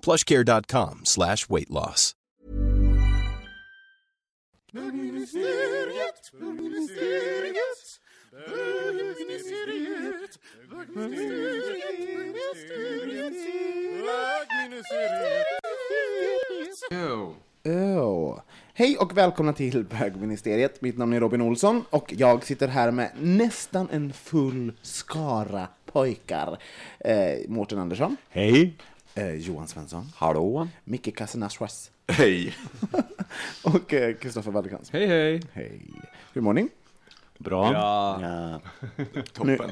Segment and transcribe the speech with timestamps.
[0.00, 2.14] plushcare.com slash weight loss.
[17.64, 18.40] Oh.
[18.74, 20.82] Hej och välkomna till bögministeriet.
[20.82, 26.58] Mitt namn är Robin Olsson och jag sitter här med nästan en full skara pojkar.
[26.98, 28.76] Eh, Mårten Andersson, Hej.
[29.14, 30.68] Eh, Johan Svensson, Hallå.
[30.84, 32.54] Micke Casanasras Hej.
[33.64, 34.90] och eh, Kristoffer Wallercrantz.
[34.90, 35.42] Hej hej!
[35.52, 35.80] Hej.
[36.32, 36.68] Hur mår ni?
[37.40, 37.72] Bra.
[37.72, 38.60] Ja.
[39.32, 39.58] Toppen.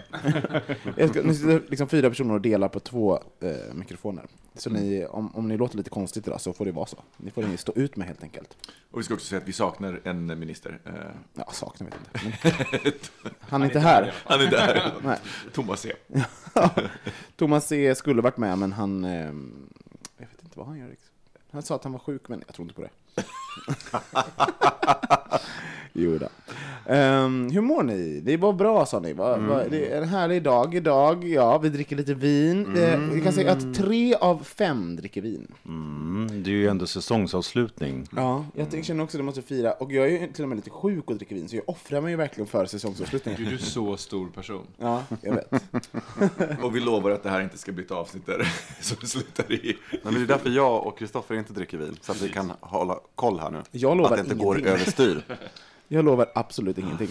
[0.96, 4.26] Jag ska, nu sitter liksom fyra personer och delar på två eh, mikrofoner.
[4.54, 6.98] Så ni, om, om ni låter lite konstigt idag så får det vara så.
[7.16, 8.56] Ni får ni stå ut med helt enkelt.
[8.90, 10.78] Och vi ska också säga att vi saknar en minister.
[10.84, 10.92] Eh,
[11.34, 12.98] Ja, saknar vet jag inte.
[13.22, 14.14] Men, han är inte här.
[14.24, 14.92] Han är där.
[15.04, 15.18] Nej.
[15.52, 15.92] Thomas E.
[17.36, 19.04] Thomas C skulle varit med, men han...
[19.04, 19.10] Eh,
[20.16, 20.88] jag vet inte vad han gör.
[20.88, 21.10] riktigt.
[21.50, 22.90] Han sa att han var sjuk, men jag tror inte på det.
[25.92, 26.28] jo då.
[26.88, 28.20] Ehm, hur mår ni?
[28.20, 29.12] Det var bra, sa ni.
[29.12, 29.36] Va?
[29.36, 29.62] Va?
[29.70, 31.28] Det är en härlig dag idag.
[31.28, 32.76] Ja, vi dricker lite vin.
[32.76, 35.52] Eh, vi kan säga att tre av fem dricker vin.
[35.66, 38.06] Mm, det är ju ändå säsongsavslutning.
[38.16, 39.72] Ja, jag känner också att det måste fira.
[39.72, 42.00] Och jag är ju till och med lite sjuk och dricker vin, så jag offrar
[42.00, 43.44] mig ju verkligen för säsongsavslutningen.
[43.44, 44.66] Du är så stor person.
[44.78, 45.52] Ja, jag vet.
[46.62, 49.76] Och vi lovar att det här inte ska bli ett avsnitt där som slutar i...
[50.02, 53.00] Men det är därför jag och Kristoffer inte dricker vin, så att vi kan hålla
[53.14, 53.62] koll här nu.
[53.70, 54.82] Jag lovar att det inte går ingenting.
[54.82, 55.22] överstyr.
[55.88, 57.08] Jag lovar absolut ingenting.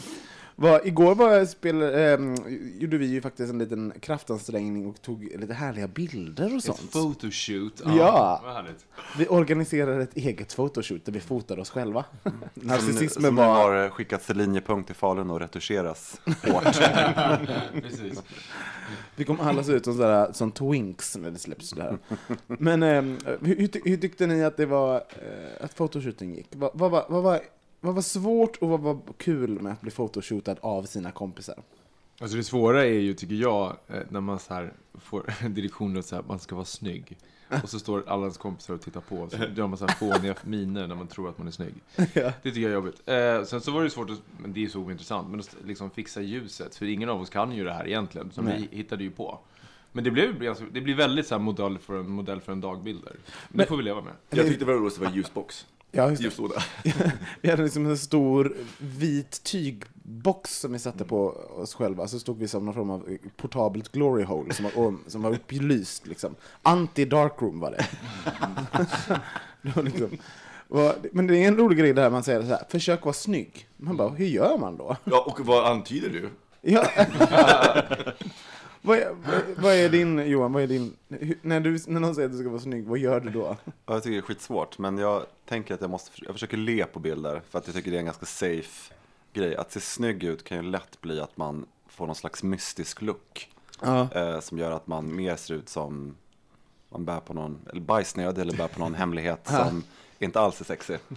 [0.60, 2.36] Var, igår var jag spel, ehm,
[2.80, 6.92] gjorde vi ju faktiskt en liten kraftansträngning och tog lite härliga bilder och Ett sånt.
[6.92, 7.82] photoshoot.
[7.86, 8.42] Ja.
[8.44, 8.86] Vad härligt.
[9.18, 12.06] Vi organiserade ett eget photoshoot där vi fotade oss själva.
[12.24, 13.74] Som, Narcissismen som nu var...
[13.76, 16.64] har skickats till linjepunkt i Falun och retuscheras hårt.
[17.82, 18.24] Precis.
[19.16, 21.98] Vi kommer alla se ut som, sådär, som twinks när det släpps det här.
[22.48, 26.48] Men ehm, hur, hur, ty- hur tyckte ni att det var, eh, att fotoshooten gick?
[26.56, 27.40] Vad, vad, vad, var,
[27.80, 31.64] vad var svårt och vad var kul med att bli photoshootad av sina kompisar?
[32.20, 36.28] Alltså det svåra är ju, tycker jag, eh, när man så här får direktionen att
[36.28, 37.18] man ska vara snygg.
[37.64, 39.96] Och så står alla ens kompisar och tittar på, och så gör man så här
[39.96, 41.74] fåniga miner när man tror att man är snygg.
[42.14, 43.02] Det tycker jag är jobbigt.
[43.06, 45.90] Eh, sen så var det svårt, att, men det är så ointressant, men att liksom
[45.90, 46.76] fixa ljuset.
[46.76, 48.68] För ingen av oss kan ju det här egentligen, så Nej.
[48.72, 49.40] vi hittade ju på.
[49.92, 52.62] Men det blev, ganska- det blir väldigt så här modell för en, modell för en
[52.62, 53.16] dagbilder.
[53.50, 54.14] Men, det får vi leva med.
[54.30, 55.66] Jag tyckte det var roligt att det var ljusbox.
[55.92, 56.26] Ja, just det.
[56.26, 56.64] Ljuslåda.
[57.42, 62.08] Vi hade liksom en stor vit tygbox som vi satte på oss själva.
[62.08, 66.08] Så stod vi som någon form av portabelt glory hole som var, som var upplyst.
[66.08, 66.36] Liksom.
[66.64, 67.88] Anti-darkroom var det.
[69.62, 70.18] det var liksom,
[71.12, 73.68] men det är en rolig grej det här man säger så här, försök vara snygg.
[73.78, 74.98] Man bara, hur gör man då?
[75.04, 76.30] Ja, och vad antyder du?
[76.62, 76.88] Ja.
[78.82, 79.16] vad, är,
[79.58, 80.96] vad, är din, Johan, vad är din,
[81.42, 83.58] när, du, när någon säger att du ska vara snygg, vad gör du då?
[83.66, 86.86] Ja, jag tycker det är skitsvårt, men jag tänker att jag måste, jag försöker le
[86.86, 88.94] på bilder för att jag tycker det är en ganska safe
[89.34, 89.56] grej.
[89.56, 93.50] Att se snygg ut kan ju lätt bli att man får någon slags mystisk look.
[93.82, 94.08] Ja.
[94.14, 96.16] Eh, som gör att man mer ser ut som
[96.90, 99.84] man bär på någon, eller bajsnödig eller bär på någon hemlighet som
[100.20, 100.98] inte alls är sexig.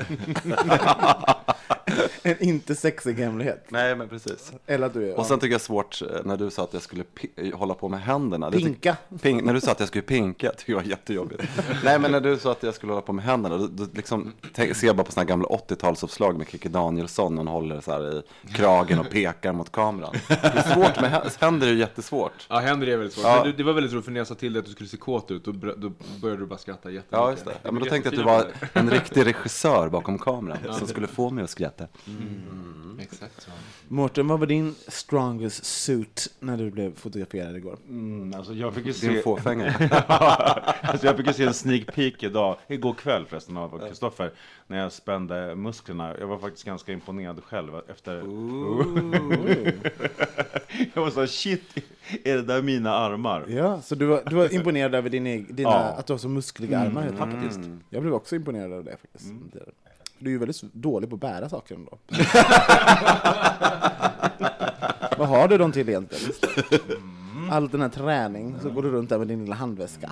[2.23, 3.65] En inte sexig hemlighet.
[3.69, 4.53] Nej, men precis.
[4.67, 6.83] Eller att du är Och sen tycker jag svårt eh, när du sa att jag
[6.83, 7.05] skulle
[7.55, 8.51] hålla på med händerna.
[8.51, 8.97] Pinka.
[9.23, 11.43] Ping, när du sa att jag skulle pinka, tycker jag var jättejobbigt.
[11.85, 14.33] Nej, men när du sa att jag skulle hålla på med händerna, då, då liksom,
[14.55, 17.91] tänk, ser jag bara på såna här gamla 80-talsuppslag med Kikki Danielsson, hon håller så
[17.93, 18.23] här i
[18.53, 20.15] kragen och pekar mot kameran.
[20.29, 22.47] Det är svårt med hä- händer, är ju jättesvårt.
[22.49, 23.25] Ja, händer är väldigt svårt.
[23.25, 23.43] Ja.
[23.45, 24.97] Men det, var väldigt roligt, för när jag sa till dig att du skulle se
[24.97, 27.07] kåt ut, då, då började du bara skratta jättemycket.
[27.11, 27.53] Ja, just det.
[27.63, 28.33] Ja, men då tänkte jag att du
[28.71, 31.80] var en riktig regissör bakom kameran som skulle få mig att skratta.
[33.01, 33.51] Exakt så.
[33.89, 37.79] Mårten, vad var din strongest suit när du blev fotograferad igår?
[37.89, 39.23] Mm, alltså jag fick ju Din se...
[39.23, 39.75] fåfänga.
[40.81, 44.33] alltså jag fick ju se en sneak peek idag, igår kväll förresten av Kristoffer,
[44.67, 46.15] när jag spände musklerna.
[46.19, 48.15] Jag var faktiskt ganska imponerad själv efter...
[50.95, 51.63] jag var så här, shit,
[52.25, 53.45] är det där mina armar?
[53.49, 55.79] Ja, så du var, du var imponerad över din, dina, Ja.
[55.79, 57.19] att du har så muskliga armar enkelt.
[57.19, 57.61] Faktiskt.
[57.91, 59.33] Jag blev också imponerad av det faktiskt.
[60.21, 61.99] Du är ju väldigt dålig på att bära saker ändå.
[65.19, 66.33] Vad har du dem till egentligen?
[67.51, 70.11] All den här träning, så går du runt där med din lilla handväska.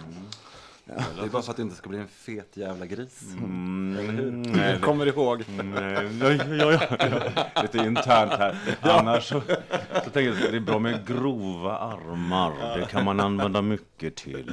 [0.88, 3.20] Det är bara för att det inte ska bli en fet jävla gris.
[3.38, 5.44] Mm, nej, Kommer ihåg.
[5.64, 7.20] Nej, ja, ja, ja,
[7.55, 7.62] ja.
[7.62, 8.58] Lite internt här.
[8.81, 9.40] Annars så,
[10.05, 12.79] så tänker jag att det är bra med grova armar.
[12.79, 14.50] Det kan man använda mycket till.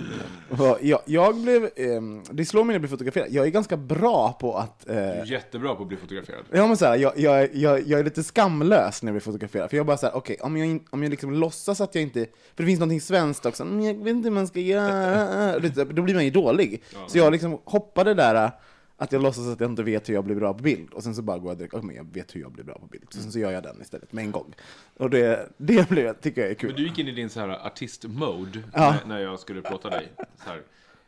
[0.81, 4.33] Jag, jag blev, ehm, det slår mig när jag blir fotograferad, jag är ganska bra
[4.39, 6.43] på att eh, Du är jättebra på att bli fotograferad.
[6.51, 9.69] Ja men så här, jag, jag, jag, jag är lite skamlös när jag blir fotograferad,
[9.69, 12.19] för jag bara såhär, okej, om jag, in- om jag liksom låtsas att jag inte,
[12.55, 15.83] för det finns någonting svenskt också, "Mm, jag vet inte hur man ska göra, Lite,
[15.83, 16.83] då blir man ju dålig.
[17.07, 18.51] Så jag liksom hoppade där,
[18.97, 21.15] att jag låtsas att jag inte vet hur jag blir bra på bild, och sen
[21.15, 23.07] så bara går jag direkt, "Åh, men jag vet hur jag blir bra på bild,
[23.09, 24.53] så sen så gör jag den istället med en gång.
[24.97, 26.69] Och det, det blir, tycker jag är kul.
[26.69, 28.95] Men du gick in i din så här artist-mode Ja.
[29.03, 30.11] när, när jag skulle plåta dig.
[30.17, 30.61] Så här.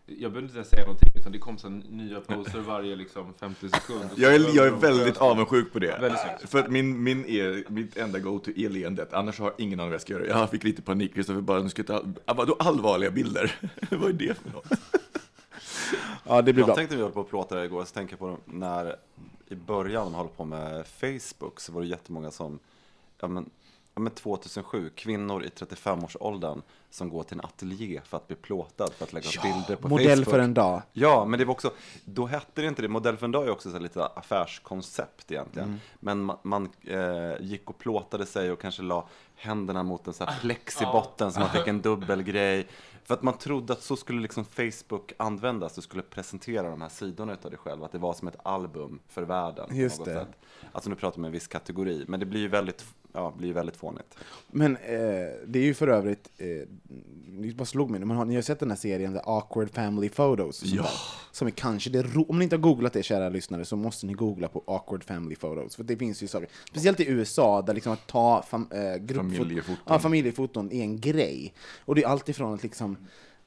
[0.09, 3.69] Jag behövde inte ens säga någonting, utan det kom så nya poser varje liksom 50
[3.69, 4.09] sekunder.
[4.15, 5.97] Jag är, jag är väldigt avundsjuk på det.
[6.01, 6.49] Väldigt.
[6.49, 9.13] För att min, min är, mitt enda go-to är leendet.
[9.13, 10.25] Annars har ingen aning vad jag ska göra.
[10.25, 11.13] Jag fick lite panik.
[11.13, 13.55] Kristoffer bara, nu ska jag ta, ah, vadå allvarliga bilder?
[13.91, 14.71] vad är det för något?
[16.23, 16.69] Ja, det blir bra.
[16.69, 18.95] Jag tänkte vi höll på att prata igår, så tänker jag på när
[19.47, 22.59] i början de höll på med Facebook så var det jättemånga som,
[23.19, 23.49] ja men,
[23.93, 28.93] ja men 2007, kvinnor i 35-årsåldern som går till en ateljé för att bli plåtad,
[28.93, 30.29] för att lägga upp bilder på Modell Facebook.
[30.33, 30.81] för en dag.
[30.93, 31.71] Ja, men det var också,
[32.05, 35.31] då hette det inte det, modell för en dag är också så här lite affärskoncept
[35.31, 35.67] egentligen.
[35.67, 35.79] Mm.
[35.99, 40.25] Men man, man eh, gick och plåtade sig och kanske la händerna mot en så
[40.25, 42.67] här plex i botten så man fick en dubbelgrej.
[43.03, 46.89] För att man trodde att så skulle liksom Facebook användas, du skulle presentera de här
[46.89, 49.67] sidorna utav dig själv, att det var som ett album för världen.
[49.67, 50.13] på Just något det.
[50.13, 50.39] Sätt.
[50.71, 53.53] Alltså nu pratar vi om en viss kategori, men det blir ju väldigt, ja, blir
[53.53, 54.15] väldigt fånigt.
[54.51, 54.89] Men eh,
[55.47, 56.47] det är ju för övrigt, eh,
[57.41, 60.09] det bara slog mig men har, ni har sett den här serien The Awkward Family
[60.09, 60.63] Photos?
[60.63, 60.81] Ja.
[60.81, 60.91] där?
[61.31, 64.05] Som är kanske det ro- om ni inte har googlat det kära lyssnare så måste
[64.05, 65.75] ni googla på Awkward Family Photos.
[65.75, 69.75] För det finns ju saker, speciellt i USA där liksom att ta fam, eh, Familjefoton.
[69.85, 71.53] Ja, familjefoton är en grej.
[71.85, 72.97] Och det är allt ifrån att liksom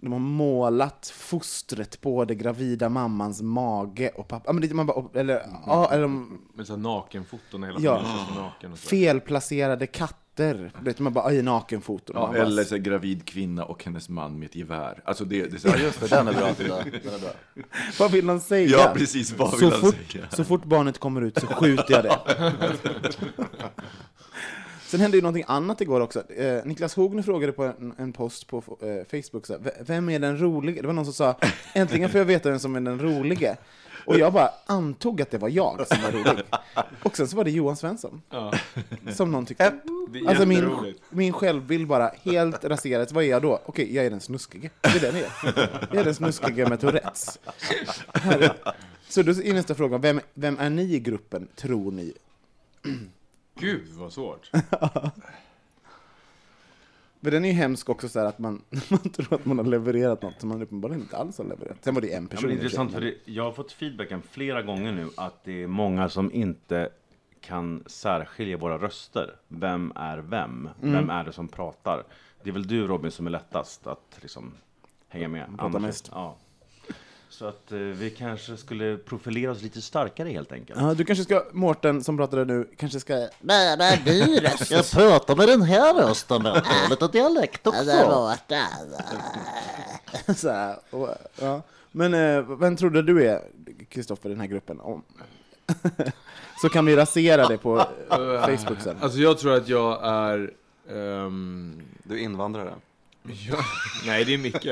[0.03, 4.45] de har målat fostret på det gravida mammans mage och pappa.
[4.47, 8.03] Ja, men det, man bara, eller, ja, eller de- Med så nakenfoton, hela Ja.
[8.33, 10.73] står naken felplacerade katter.
[10.81, 12.17] Vet, man bara, aj, nakenfoton.
[12.19, 15.03] Ja, bara, eller så gravid kvinna och hennes man med ett gevär.
[15.05, 16.49] Alltså det, det är så här, Just det, den är bra.
[16.59, 17.31] Den är bra.
[17.99, 18.69] Vad vill de säga?
[18.71, 19.33] Ja, precis.
[19.33, 20.25] Vad vill så, han fort, säga?
[20.31, 22.19] så fort barnet kommer ut så skjuter jag det.
[24.91, 26.31] Sen hände ju någonting annat igår också.
[26.33, 30.09] Eh, Niklas Hogner frågade på en, en post på eh, Facebook, så här, "V- vem
[30.09, 30.81] är den rolige?
[30.81, 31.37] Det var någon som sa,
[31.75, 33.57] äntligen får jag veta vem som är den rolige.
[34.07, 36.45] Och jag bara antog att det var jag som var rolig.
[37.03, 38.23] Och sen så var det Johan Svensson.
[38.31, 38.53] Ja.
[39.15, 39.73] Som någon tyckte.
[40.27, 43.13] Alltså min, min självbild bara helt raserades.
[43.13, 43.61] Vad är jag då?
[43.67, 44.71] Okej, jag är den snuskige.
[44.81, 45.71] Det är den jag är.
[45.91, 47.39] Jag är den snuskige med Tourettes.
[49.09, 52.13] Så då är nästa fråga, vem, vem är ni i gruppen, tror ni?
[53.61, 54.51] Gud vad svårt.
[57.23, 59.65] Men den är ju hemsk också så här att man, man tror att man har
[59.65, 61.77] levererat något som man uppenbarligen inte alls har levererat.
[61.81, 62.49] Sen var det en Ja, person.
[62.51, 64.93] men det är i och för intressant, för det, jag har fått feedbacken flera gånger
[64.93, 66.89] nu att det är många som inte
[67.41, 69.35] kan särskilja våra röster.
[69.49, 70.69] Vem är vem?
[70.81, 72.05] Vem är det som pratar?
[72.43, 74.53] Det är väl du Robin som är lättast att liksom
[75.09, 75.55] hänga med.
[75.59, 76.09] Annars- mest.
[76.13, 76.37] Ja.
[77.31, 80.81] Så att eh, vi kanske skulle profilera oss lite starkare helt enkelt.
[80.81, 83.15] Ja, du kanske ska, Mårten som pratade nu, kanske ska...
[83.41, 84.71] Nej, nej, du röst.
[84.71, 86.45] Jag pratar med den här rösten.
[86.45, 87.85] Jag har lite dialekt också.
[87.85, 88.31] Det var
[90.41, 91.09] så här, och,
[91.41, 91.63] ja.
[91.93, 93.43] Men eh, vem trodde du är,
[93.89, 94.81] Kristoffer, i den här gruppen?
[94.81, 95.03] Om.
[96.63, 97.79] Så kan vi rasera det på
[98.11, 98.97] eh, Facebook sen.
[99.01, 100.51] Alltså jag tror att jag är...
[100.91, 102.75] ehm, Du är invandrare.
[103.23, 103.59] Jag,
[104.07, 104.65] nej, det är Micke.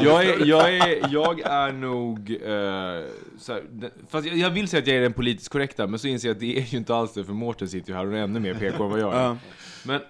[0.00, 2.30] Jag är, jag är, jag är nog...
[2.30, 3.04] eh,
[3.38, 3.62] så här,
[4.10, 6.34] fast jag, jag vill säga att jag är den politiskt korrekta, men så inser jag
[6.34, 8.40] att det är ju inte alls det, för Mårten sitter ju här och är ännu
[8.40, 9.36] mer PK än vad jag är.
[9.84, 10.00] Men,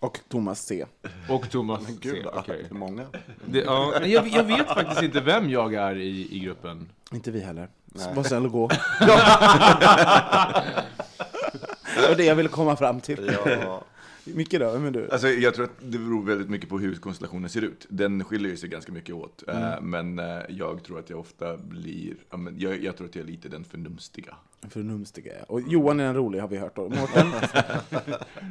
[0.00, 0.84] Och Thomas C.
[1.28, 2.64] och Thomas Gud, C, okej.
[2.68, 3.06] hur många?
[3.46, 6.88] Det, ja, jag, jag vet faktiskt inte vem jag är i, i gruppen.
[7.12, 7.68] Inte vi heller.
[8.14, 8.70] Var snäll och gå.
[11.96, 13.30] Det var det jag ville komma fram till.
[13.44, 13.82] Ja,
[14.24, 15.10] Micke då, vem är du?
[15.10, 17.86] Alltså, jag tror att det beror väldigt mycket på hur konstellationen ser ut.
[17.88, 19.44] Den skiljer ju sig ganska mycket åt.
[19.48, 23.14] Eh, Men eh, jag tror att jag ofta blir, ja, men jag, jag tror att
[23.14, 24.34] jag är lite den förnumstiga.
[24.68, 25.44] Förnumstiga, ja.
[25.48, 26.76] Och Johan är den roliga har vi hört.
[26.76, 27.26] Mårten?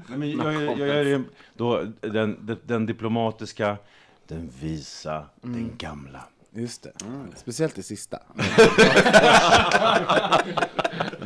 [0.09, 1.23] Nej, men jag, jag, jag är ju
[1.57, 3.77] då den, den, den diplomatiska,
[4.27, 6.23] den visa, den gamla.
[6.55, 6.91] Just det.
[7.35, 8.19] Speciellt det sista.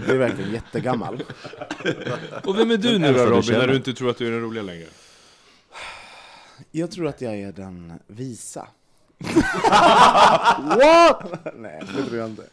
[0.05, 1.23] Du är verkligen jättegammal.
[2.43, 4.41] Och vem är du nu då Robin, när du inte tror att du är den
[4.41, 4.87] roliga längre?
[6.71, 8.67] Jag tror att jag är den visa.
[10.59, 11.55] What?
[11.55, 12.43] Nej, det tror jag inte.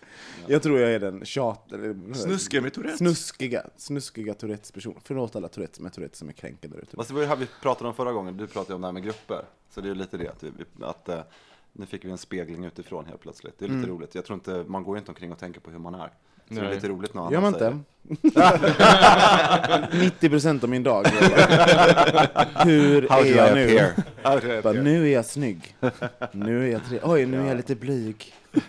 [0.46, 1.72] Jag tror jag är den tjat...
[2.14, 2.98] Snuskiga med Tourettes.
[2.98, 5.00] Snuskiga, snuskiga Tourettes person.
[5.04, 6.96] Förlåt alla Tourettes med Tourettes som är kränkande där ute.
[6.96, 8.92] Fast det var ju här vi pratade om förra gången, du pratade om det här
[8.92, 9.44] med grupper.
[9.70, 10.50] Så det är ju lite det, att, vi,
[10.80, 11.20] att eh,
[11.76, 13.58] nu fick vi en spegling utifrån helt plötsligt.
[13.58, 14.14] Det är lite roligt.
[14.14, 16.10] Jag tror inte, man går ju inte omkring och tänker på hur man är.
[16.48, 16.74] Så det är Nej.
[16.74, 17.78] lite roligt när Gör man säger
[18.08, 19.98] inte?
[19.98, 21.06] 90 procent av min dag.
[22.64, 23.92] Hur How är jag nu?
[24.62, 25.76] Bara, nu är jag snygg.
[26.32, 27.00] Nu är jag tre...
[27.02, 28.34] Oj, nu är jag lite blyg.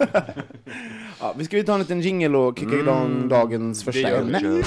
[1.20, 4.64] ja, vi ska ju ta en liten jingle och kicka igång dagens första ämne.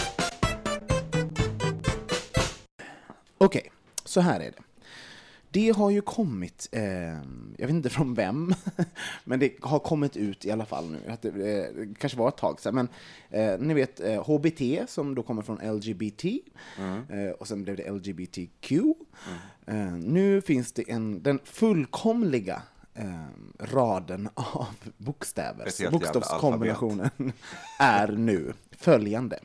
[3.38, 3.71] Okej,
[4.04, 4.62] så här är det.
[5.50, 6.82] Det har ju kommit, eh,
[7.56, 8.54] jag vet inte från vem,
[9.24, 11.12] men det har kommit ut i alla fall nu.
[11.12, 12.88] Att det, eh, kanske var ett tag sedan, men
[13.30, 16.24] eh, ni vet eh, HBT som då kommer från LGBT
[17.08, 18.72] eh, och sen blev det LGBTQ.
[19.66, 22.62] Eh, nu finns det en, den fullkomliga
[22.94, 23.24] eh,
[23.58, 27.10] raden av bokstäver, bokstavskombinationen
[27.80, 29.38] är nu följande.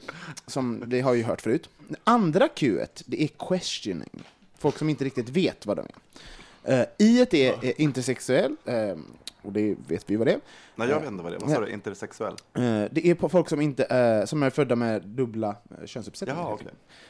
[0.48, 1.70] som det har ju hört förut.
[1.88, 4.24] Det andra Q1, det är questioning.
[4.58, 6.80] Folk som inte riktigt vet vad de är.
[6.80, 8.96] Uh, I är, är intersexuell, eh,
[9.42, 10.40] och det vet vi vad det är.
[10.76, 11.40] Nej, jag vet inte vad det är.
[11.40, 11.72] Vad sa du?
[11.72, 12.34] Intersexuell?
[12.54, 16.42] Eh, det är på folk som, inte, eh, som är födda med dubbla uh, könsuppsättningar.
[16.42, 16.58] Jaha.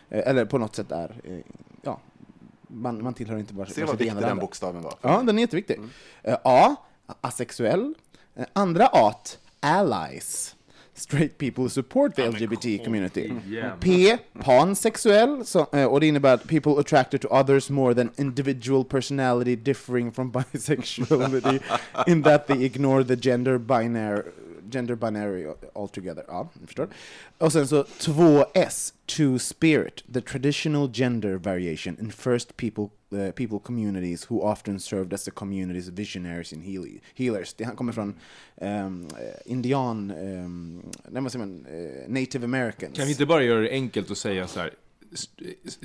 [0.10, 1.40] Eh, eller på något sätt är, eh,
[1.82, 2.00] ja,
[2.68, 4.94] man, man tillhör inte bara Se vad viktig den bokstaven var.
[5.02, 5.80] Ja, den är jätteviktig.
[6.24, 6.76] Eh, A.
[7.22, 7.94] Asexuell.
[8.36, 9.14] Eh, andra A.
[9.60, 10.56] Allies.
[10.96, 13.34] Straight people who support the LGBT community.
[13.80, 14.18] P.
[14.40, 15.46] Pansexuell.
[15.46, 20.32] Så, och det innebär att people attracted to others more than individual personality differing from
[20.54, 21.60] bisexuality
[22.08, 24.24] in that they ignore the gender binary
[24.74, 26.24] gender binary altogether.
[26.28, 26.88] Ja, ni förstår.
[27.38, 33.60] Och sen så 2S, two spirit, the traditional gender variation in first people uh, people
[33.60, 37.54] communities who often served as the community's visionaries and heal- healers.
[37.54, 38.16] Det han kommer från
[38.62, 39.08] um,
[39.46, 42.98] indian, um, nej, vad säger man, eh, native americans.
[42.98, 44.74] Kan vi inte bara göra det enkelt och säga så här?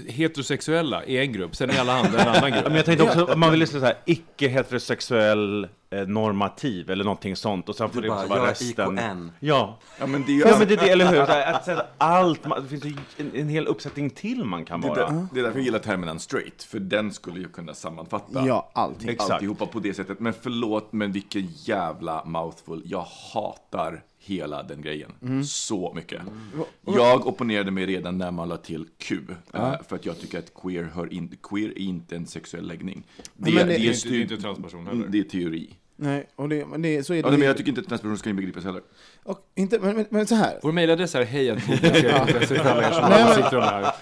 [0.09, 2.65] Heterosexuella är en grupp, sen är alla andra en annan grupp.
[2.67, 7.69] Men jag tänkte också, man vill säga så här, icke-heterosexuell eh, normativ eller någonting sånt
[7.69, 8.99] och sen får det bara, också vara resten.
[8.99, 9.31] IKN.
[9.41, 9.79] Ja.
[10.01, 11.17] Ja, men det är ju Ja men det är det, eller hur?
[11.27, 14.65] Så här, Att säga allt, man- det finns ju en, en hel uppsättning till man
[14.65, 15.11] kan Det, vara.
[15.11, 18.71] där, det är därför jag gillar termen straight, för den skulle ju kunna sammanfatta Ja,
[18.75, 19.09] allting.
[19.09, 19.31] Exakt.
[19.31, 20.21] alltihopa på det sättet.
[20.21, 22.83] Men förlåt, men vilken jävla mouthful.
[22.85, 25.13] Jag hatar hela den grejen.
[25.23, 25.45] Mm.
[25.45, 26.23] Så mycket.
[26.85, 29.19] Jag opponerade mig redan när man la till Q.
[29.55, 33.03] eh, För att jag tycker att queer, hör in, queer är inte en sexuell läggning.
[33.17, 35.07] Det, Men det- det, Det är är, inte, det är inte transperson heller.
[35.09, 35.75] det är teori.
[36.01, 37.29] Nej, och det, men det, så är det.
[37.29, 38.83] Ja, men jag tycker inte att transpersoner ska inbegripas heller.
[39.23, 40.59] och inte, men, men, men så här.
[40.63, 41.25] Vår mejladress är
[42.93, 43.93] som Nej, men- här.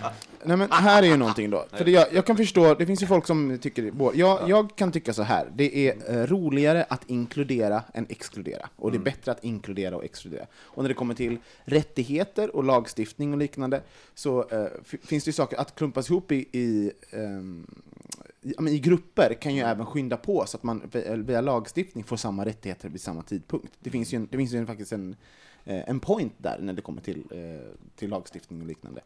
[0.45, 1.67] Nej men här är ju någonting då.
[1.73, 4.77] För det, jag, jag kan förstå, det finns ju folk som tycker, både- jag, jag
[4.77, 5.49] kan tycka så här.
[5.55, 8.69] det är eh, roligare att inkludera än exkludera.
[8.77, 10.47] Och det är bättre att inkludera och exkludera.
[10.55, 13.81] Och när det kommer till rättigheter och lagstiftning och liknande,
[14.15, 14.67] så eh,
[15.05, 19.63] finns det ju saker att klumpas ihop i, i, ja, men i grupper kan ju
[19.63, 20.91] även skynda på så att man
[21.27, 23.73] via- lagstiftning får samma rättigheter vid samma tidpunkt.
[23.81, 25.17] Det finns ju, en, det finns ju en, faktiskt en,
[25.65, 29.01] eh, en point där när det kommer till, eh, till lagstiftning och liknande.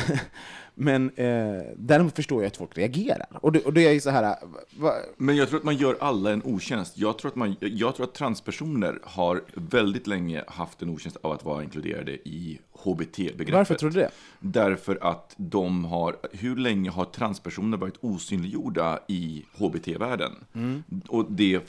[0.78, 3.26] Men eh, däremot förstår jag att folk reagerar.
[3.42, 4.36] Och det, och det är ju så här,
[4.78, 6.98] va, Men jag tror att man gör alla en otjänst.
[6.98, 11.32] Jag tror, att man, jag tror att transpersoner har väldigt länge haft en otjänst av
[11.32, 13.54] att vara inkluderade i HBT-begreppet.
[13.54, 14.10] varför tror du det?
[14.40, 20.32] Därför att de har, hur länge har transpersoner varit osynliggjorda i HBT-världen?
[20.54, 20.82] Mm.
[21.08, 21.60] Och det,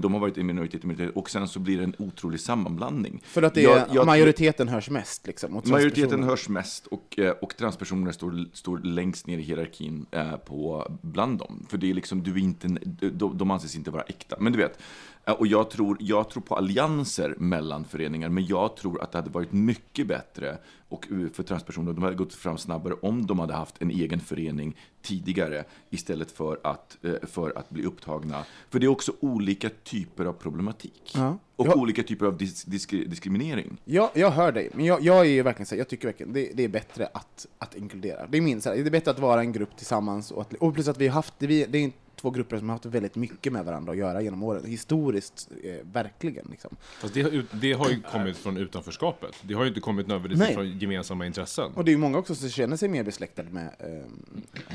[0.00, 3.22] de har varit i minoritet, i minoritet, och sen så blir det en otrolig sammanblandning.
[3.26, 5.62] För att det Jag- är, jag- majoriteten hörs mest liksom.
[5.64, 10.86] Majoriteten hörs mest och, eh, och transpersoner står, står längst ner i hierarkin eh, på,
[11.02, 11.66] bland dem.
[11.68, 12.78] För det är liksom, du är inte, en-
[13.18, 14.36] de, de anses inte vara äkta.
[14.40, 14.78] Men du vet,
[15.32, 19.30] och jag tror, jag tror på allianser mellan föreningar, men jag tror att det hade
[19.30, 23.54] varit mycket bättre och eh, för transpersoner, de hade gått fram snabbare om de hade
[23.54, 28.44] haft en egen förening tidigare istället för att, eh, för att bli upptagna.
[28.70, 31.12] För det är också olika typer av problematik.
[31.14, 31.38] Ja.
[31.56, 31.74] Och Ja.
[31.74, 33.76] olika typer av dis, disk, diskriminering.
[33.84, 36.50] Jag, jag hör dig, men jag, jag är verkligen så här, jag tycker verkligen det,
[36.54, 38.26] det är bättre att, att inkludera.
[38.26, 40.54] Det är min så här, det är bättre att vara en grupp tillsammans och, att,
[40.54, 41.92] och plus att vi har haft, det, vi, det är
[42.26, 45.74] två grupper som har haft väldigt mycket med varandra att göra genom åren, historiskt, eh,
[45.92, 46.46] verkligen.
[46.50, 46.76] Liksom.
[47.00, 49.34] Fast det, det har ju kommit från utanförskapet.
[49.42, 51.72] Det har ju inte kommit nödvändigtvis från gemensamma intressen.
[51.74, 53.88] Och det är ju många också som känner sig mer besläktade med eh,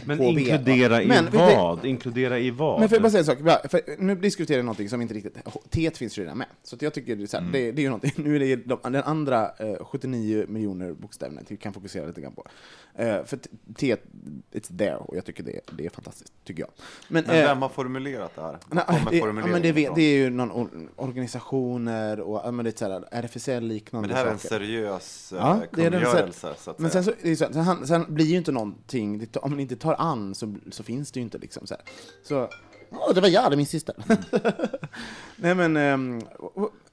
[0.06, 0.40] Men HB, va?
[0.40, 1.86] inkludera i Men, vad?
[1.86, 2.80] Inkludera i vad?
[2.80, 3.72] Men får jag bara säga en sak?
[3.72, 5.38] För nu diskuterar jag någonting som inte riktigt...
[5.70, 6.48] T finns ju redan med.
[6.64, 8.12] Så att jag tycker det är, så här, det, det är ju någonting.
[8.24, 12.34] Nu är det de, den andra eh, 79 miljoner bokstäverna vi kan fokusera lite grann
[12.34, 12.48] på.
[12.96, 13.96] Eh, för t-
[14.52, 16.70] it's there, och jag tycker det, det är fantastiskt, tycker jag.
[17.08, 18.52] Men, Men eh, vem har formulerat det här?
[18.52, 22.88] Det, ja, men det, det är ju någon or- organisationer och ja, men det är
[22.88, 26.80] så här, RFSL-liknande Men det här är en seriös Ja, eh, det kungörelse, så att
[26.80, 29.76] Men sen, så, det så, sen, sen blir ju inte någonting, det, om man inte
[29.76, 31.84] tar an så, så finns det ju inte liksom så här.
[32.24, 32.50] Så,
[32.92, 33.96] åh, det var jag, det är min syster.
[35.36, 36.22] Nej men, ehm,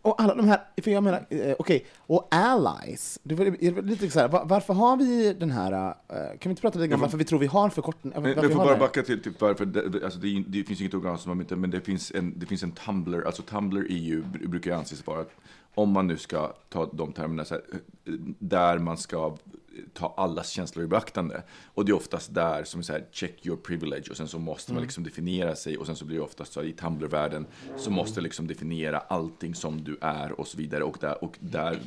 [0.08, 3.82] och, alla de här, för jag menar, eh, okej, och allies, det var, det var
[3.82, 6.94] lite så här, var, varför har vi den här, eh, kan vi inte prata lite
[6.94, 8.12] om varför vi tror vi har förkortning?
[8.14, 10.94] Jag vi får bara det backa till typ varför, det, alltså det, det finns inget
[10.94, 14.22] organ som har inte, men det finns en, det finns en Tumblr, alltså Tumblr EU
[14.22, 15.24] br- brukar ju anses vara,
[15.74, 17.62] om man nu ska ta de termerna, så här,
[18.06, 19.36] eh, där man ska
[19.94, 21.42] ta allas känslor i beaktande.
[21.74, 24.72] Och det är oftast där som så här, check your privilege, och sen så måste
[24.72, 27.90] man liksom definiera sig, och sen så blir det oftast så här, i Tumblr-världen, så
[27.90, 30.84] måste liksom definiera allting som du är och så vidare.
[30.84, 31.78] Och, där, och där,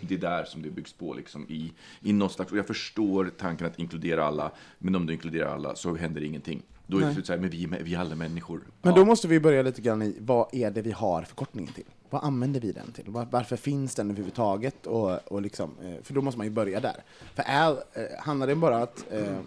[0.00, 3.30] det är där som det byggs på liksom i, i något slags, och jag förstår
[3.38, 6.62] tanken att inkludera alla, men om du inkluderar alla så händer ingenting.
[6.86, 8.60] Då är det typ så här, men vi, vi är alla människor.
[8.82, 8.98] Men Ja.
[8.98, 11.84] då måste vi börja lite grann i vad är det vi har förkortningen till?
[12.10, 13.10] Vad använder vi den till?
[13.10, 14.86] Var, varför finns den överhuvudtaget?
[14.86, 16.96] Och, och liksom, eh, för då måste man ju börja där.
[17.34, 19.38] För är, eh, handlar det bara att, eh,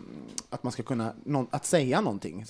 [0.49, 1.13] att man ska kunna
[1.49, 2.45] att säga någonting?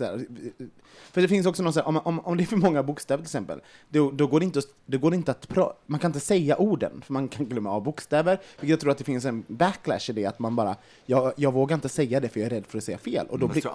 [1.12, 3.24] För det finns också någon, så här, om, om, om det är för många bokstäver
[3.24, 6.20] till exempel, då, då går det inte, det går inte att pra, man kan inte
[6.20, 9.44] säga orden, för man kan glömma av bokstäver, vilket jag tror att det finns en
[9.48, 12.50] backlash i det, att man bara, jag, jag vågar inte säga det för jag är
[12.50, 13.28] rädd för att säga fel.
[13.28, 13.68] Och då, blir,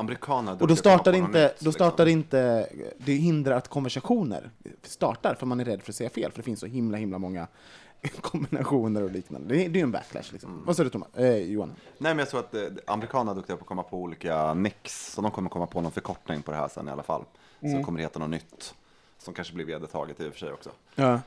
[0.61, 1.73] och då startar inte, då liksom.
[1.73, 4.51] startar inte, det hindrar att konversationer
[4.83, 7.19] startar, för man är rädd för att säga fel, för det finns så himla, himla
[7.19, 7.47] många
[8.21, 9.55] kombinationer och liknande.
[9.55, 10.63] Det är, det är en backlash liksom.
[10.65, 11.09] Vad säger du Thomas?
[11.15, 11.73] Eh, Johan?
[11.99, 15.13] Nej, men jag tror att eh, amerikanerna är duktiga på att komma på olika nicks,
[15.13, 17.25] så de kommer komma på någon förkortning på det här sen i alla fall.
[17.61, 17.75] Mm.
[17.75, 18.75] Som kommer heta något nytt,
[19.19, 20.71] som kanske blir vedertaget i och för sig också.
[20.95, 21.21] Ja.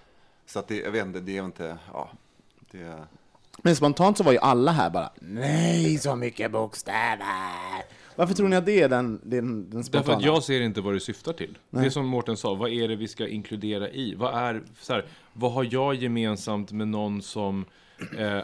[0.46, 2.10] Så att det, jag vet inte, det är inte, ja,
[2.72, 3.08] det...
[3.62, 8.02] Men spontant så var ju alla här bara, nej så mycket bokstäver!
[8.16, 10.04] Varför tror ni att det är den, den, den spontana?
[10.04, 11.58] Därför att jag ser inte vad det syftar till.
[11.70, 11.82] Nej.
[11.82, 14.16] Det är som Mårten sa, vad är det vi ska inkludera i?
[14.16, 17.66] Vad, är, så här, vad har jag gemensamt med någon som
[18.18, 18.42] eh,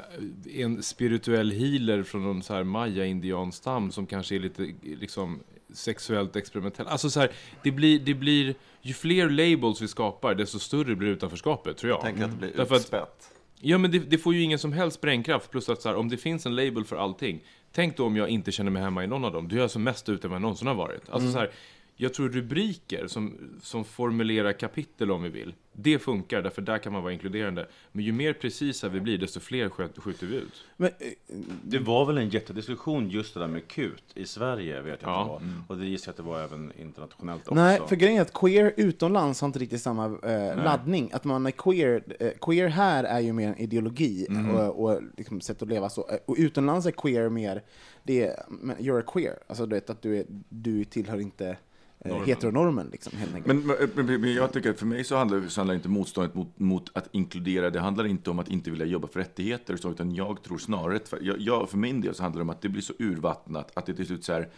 [0.53, 5.39] en spirituell healer från någon så här maya-indianstam som kanske är lite liksom,
[5.73, 6.87] sexuellt experimentell?
[6.87, 7.31] Alltså så här,
[7.63, 11.97] det blir, det blir, ju fler labels vi skapar, desto större blir utanförskapet, tror jag.
[11.97, 13.31] Jag tänker att det blir utspätt.
[13.59, 15.51] Ja, men det, det får ju ingen som helst sprängkraft.
[15.51, 17.43] Plus att så här, om det finns en label för allting.
[17.71, 19.47] Tänk då om jag inte känner mig hemma i någon av dem.
[19.47, 21.09] Då är jag som mest ute än vad jag någonsin har varit.
[21.09, 21.51] Alltså så här,
[21.99, 25.53] jag tror rubriker som, som formulerar kapitel om vi vill.
[25.79, 27.67] Det funkar, därför där kan man vara inkluderande.
[27.91, 30.63] Men ju mer precisa vi blir, desto fler skjut- skjuter vi ut.
[30.77, 35.01] Men, eh, Det var väl en jättediskussion just det där med kut i Sverige vet
[35.01, 35.21] jag Ja.
[35.35, 35.53] att det var.
[35.67, 37.55] Och det gissar jag att det var även internationellt också.
[37.55, 41.09] nej, för grejen är att queer utomlands har inte riktigt samma eh, laddning.
[41.13, 45.41] Att man är queer, eh, queer här är ju mer en ideologi och, och liksom
[45.41, 46.09] sätt att leva så.
[46.09, 47.63] Eh, Och utomlands är queer mer,
[48.03, 49.39] det är, men you're a queer.
[49.47, 51.57] Alltså du vet att du, är, du tillhör inte
[52.05, 52.25] Normen.
[52.25, 53.13] heteronormen liksom.
[53.45, 56.97] Men, men, men, jag tycker för mig så handlar, så handlar inte motståndet mot, mot
[56.97, 60.43] att inkludera, det handlar inte om att inte vilja jobba för rättigheter, så, utan jag
[60.43, 62.81] tror snarare, för, jag, jag, för min del så handlar det om att det blir
[62.81, 64.49] så urvattnat att det till slut så här,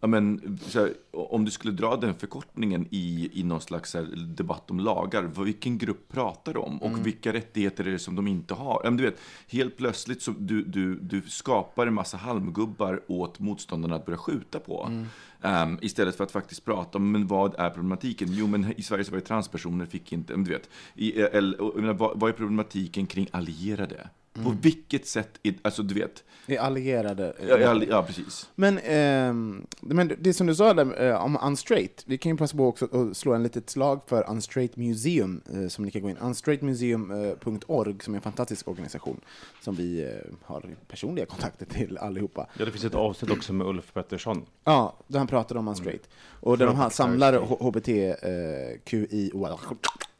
[0.00, 4.08] ja, men, så här, om du skulle dra den förkortningen i, i någon slags här,
[4.36, 6.82] debatt om lagar, vad, vilken grupp pratar de om?
[6.82, 7.02] Och Mm.
[7.02, 8.80] vilka rättigheter är det som de inte har?
[8.84, 13.38] Ja, men du vet, helt plötsligt så du, du, du skapar en massa halmgubbar åt
[13.38, 14.84] motståndarna att börja skjuta på.
[14.84, 15.06] Mm.
[15.42, 18.28] Um, istället för att faktiskt prata om men vad är problematiken?
[18.30, 21.28] Jo, men i Sverige så var det transpersoner fick inte, men du vet, i, eh,
[21.32, 24.08] eller, menar, vad, vad är problematiken kring allierade?
[24.32, 27.34] På vilket sätt, är, alltså du vet, är allierade.
[27.48, 28.50] ja, ja, ja precis.
[28.54, 32.56] Men, ehm, men det som du sa där eh, om Unstraight, vi kan ju passa
[32.56, 36.10] på också att slå en litet slag för Unstraight Museum, eh, som ni kan gå
[36.10, 39.20] in, unstraightmuseum.org, som är en fantastisk organisation,
[39.60, 42.46] som vi eh, har personliga kontakter till allihopa.
[42.58, 44.46] Ja, det finns ett avsnitt också med Ulf Pettersson.
[44.64, 46.08] Ja, där han pratade om Unstraight.
[46.40, 47.88] Och där de samlar HBT,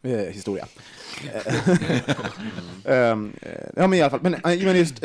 [0.02, 0.66] eh, historia.
[2.84, 3.16] Eh,
[3.76, 4.98] ja men i alla fall, men, eh, men just,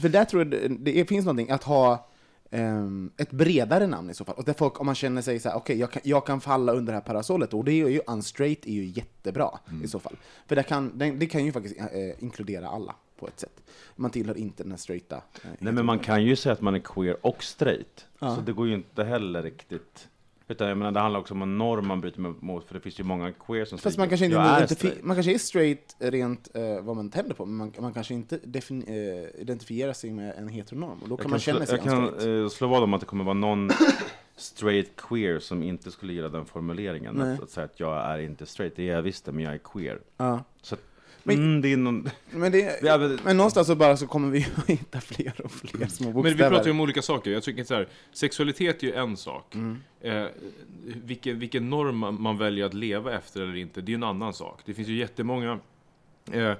[0.00, 2.08] för där tror jag det, det finns någonting att ha
[2.50, 4.34] ehm, ett bredare namn i så fall.
[4.34, 6.72] Och där folk, om man känner sig så här, okej, jag, kan, jag kan falla
[6.72, 10.16] under det här parasollet, och det är ju, unstraight är ju jättebra i så fall.
[10.46, 11.86] För det kan, det, det kan ju faktiskt eh,
[12.22, 13.60] inkludera alla på ett sätt.
[13.96, 15.16] Man tillhör inte den här straighta.
[15.16, 18.06] eh, Nej, men man kan ju säga att man är queer och straight.
[18.18, 18.34] Ja.
[18.36, 20.08] Så det går ju inte heller riktigt.
[20.50, 23.00] Utan jag menar, det handlar också om en norm man bryter mot, för det finns
[23.00, 25.04] ju många queer som Fast säger, man kanske, inte jag är straight.
[25.04, 28.36] man kanske är straight rent eh, vad man tänder på, men man, man kanske inte
[28.36, 30.98] eh, identifierar sig med en heteronorm.
[31.02, 33.06] Och då kan Jag man känna sig Jag kan eh, slå vad om att det
[33.06, 33.70] kommer vara någon
[34.36, 37.14] straight queer som inte skulle gilla den formuleringen.
[37.14, 37.34] Nej.
[37.34, 39.58] Att, att säga att jag är inte straight, det är jag visst men jag är
[39.58, 40.00] queer.
[40.16, 40.44] Ja.
[40.62, 40.76] Så
[41.22, 42.10] Men- mm, det är någon...
[42.30, 45.50] Men, det, Ja, men- men någonstans så bara så kommer vi att hitta fler och
[45.52, 46.44] fler små Men bokstäver.
[46.44, 47.30] vi pratar ju om olika saker.
[47.30, 49.54] Jag tycker så här, sexualitet är ju en sak.
[49.54, 49.78] Mm.
[50.00, 50.24] Eh,
[51.04, 54.02] vilken, vilken norm man, man väljer att leva efter eller inte, det är ju en
[54.02, 54.60] annan sak.
[54.64, 55.58] Det finns ju jättemånga
[56.32, 56.52] eh,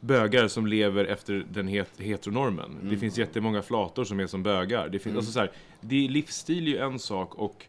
[0.00, 2.70] bögar som lever efter den het, heteronormen.
[2.80, 2.88] Mm.
[2.90, 4.88] Det finns jättemånga flator som är som bögar.
[4.88, 5.50] Det finns, alltså så här,
[5.80, 7.66] det, livsstil är ju en sak och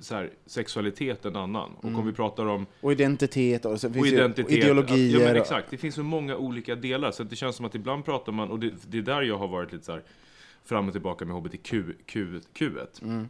[0.00, 1.70] så här, sexualitet en annan.
[1.76, 4.52] Och om vi pratar om Och identitet och, så och finns ju identitet.
[4.52, 5.20] ideologier.
[5.20, 5.70] Ja, men och- exakt.
[5.70, 7.10] Det finns så många olika delar.
[7.10, 9.38] Så att det känns som att ibland pratar man, och det, det är där jag
[9.38, 10.02] har varit lite så här
[10.64, 11.72] fram och tillbaka med HBTQ.
[12.06, 12.70] Q, Q,
[13.02, 13.28] Mm.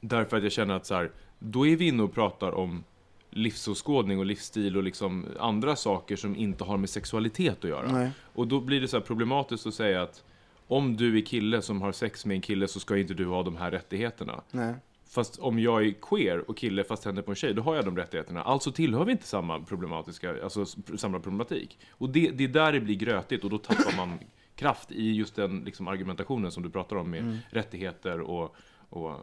[0.00, 2.84] Därför att jag känner att så här, då är vi inne och pratar om
[3.30, 7.92] livsåskådning och livsstil och liksom andra saker som inte har med sexualitet att göra.
[7.92, 8.10] Nej.
[8.32, 10.24] Och då blir det så problematiskt att säga att
[10.66, 13.42] om du är kille som har sex med en kille så ska inte du ha
[13.42, 14.42] de här rättigheterna.
[14.50, 14.74] Nej.
[15.12, 17.84] Fast om jag är queer och kille fast tänder på en tjej, då har jag
[17.84, 18.42] de rättigheterna.
[18.42, 21.78] Alltså tillhör vi inte samma problematiska, alltså samma problematik.
[21.90, 24.18] Och det, det är där det blir grötigt och då tappar man
[24.56, 28.56] kraft i just den liksom, argumentationen som du pratar om med rättigheter och,
[28.88, 29.20] och, och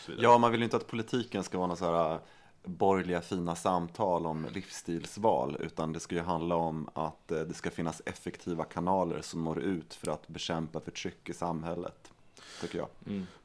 [0.00, 0.24] så vidare.
[0.26, 2.20] Ja, man vill ju inte att politiken ska vara några så här äh,
[2.64, 7.70] borgerliga fina samtal om livsstilsval, utan det ska ju handla om att eh, det ska
[7.70, 12.12] finnas effektiva kanaler som når ut för att bekämpa förtryck i samhället,
[12.60, 12.88] tycker jag.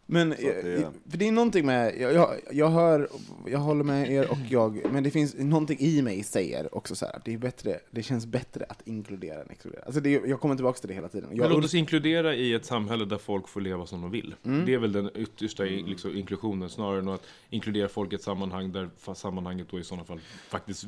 [0.08, 3.10] Men det- eh, för det är någonting med, jag, jag, jag hör,
[3.48, 7.06] jag håller med er och jag, men det finns någonting i mig säger också så
[7.06, 9.82] här, att det är bättre, det känns bättre att inkludera än exkludera.
[9.86, 11.30] Alltså det, jag kommer tillbaka till det hela tiden.
[11.30, 14.36] Men Jag, låt oss inkludera i ett samhälle där folk får leva som de vill.
[14.46, 14.65] Mm.
[14.65, 18.22] Det är väl den yttersta i- liksom, inklusionen, snarare än att inkludera folk i ett
[18.24, 20.86] sammanhang där sammanhanget då i sådana fall faktiskt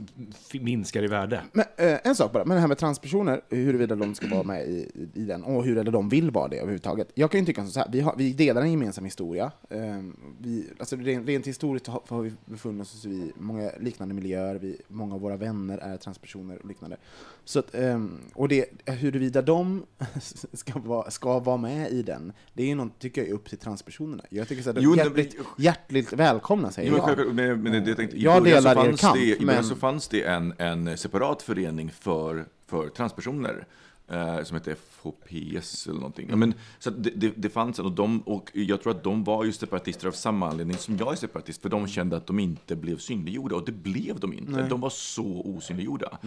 [0.54, 1.42] minskar i värde.
[1.52, 4.68] men, eh, en sak bara, men det här med transpersoner, huruvida de ska vara med
[4.68, 7.08] i, i den, och huruvida de vill vara det överhuvudtaget.
[7.16, 9.52] Jag kan ju tycka så här, vi, har, vi delar en gemensam historia.
[9.70, 10.02] Eh,
[10.42, 15.16] vi, alltså rent, rent historiskt har, vi befunnit oss i många liknande miljöer, vi, många
[15.16, 16.98] av våra vänner är transpersoner och liknande.
[17.44, 19.86] Så att, ehm, och det, huruvida de
[20.54, 23.58] ska vara, ska vara med i den, det är något, tycker jag, är upp till
[23.58, 24.24] transpersonerna.
[24.30, 27.36] Jag tycker så här, Jo, hjärtligt, hjärtligt välkomna, säger Jo, men jag.
[27.36, 29.64] men, men det, jag tänkte, Jag början så delar er kamp, det, I början men-
[29.64, 33.68] så fanns det en, en separat förening för, för transpersoner.
[34.10, 36.28] Eh, som hette FHPS eller någonting.
[36.30, 39.24] Ja, men, så det, det, det fanns en, och, de, och jag tror att de
[39.24, 41.62] var ju separatister av samma anledning som jag är separatist.
[41.62, 44.52] För de kände att de inte blev synliggjorda, och det blev de inte.
[44.68, 46.18] De var så osynliggjorda.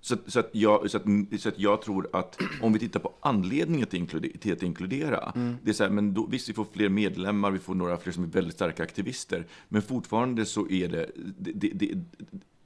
[0.00, 1.04] Så, att- så, att jag, så, att,
[1.40, 5.32] så att jag tror att om vi tittar på anledningen till, inklude, till att inkludera,
[5.62, 8.12] det är så här, men då, visst vi får fler medlemmar, vi får några fler
[8.12, 11.98] som är väldigt starka aktivister, men fortfarande så är det, det, det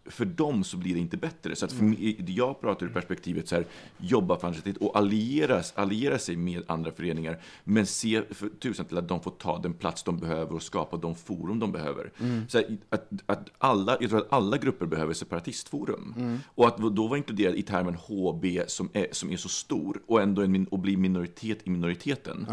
[0.07, 1.57] för dem så blir det inte bättre.
[1.57, 3.65] Så att för mig, jag pratar ur perspektivet så här,
[3.99, 8.99] jobba för anständighet och allieras, alliera sig med andra föreningar, men se för tusan till
[8.99, 12.13] att de får ta den plats de behöver och skapa de forum de behöver.
[12.49, 16.41] Så här, att, att alla, jag tror att alla grupper behöver separatistforum.
[16.55, 20.23] Och att då vara inkluderad i termen HB som är, som är så stor och
[20.23, 22.47] ändå en, och bli minoritet i minoriteten,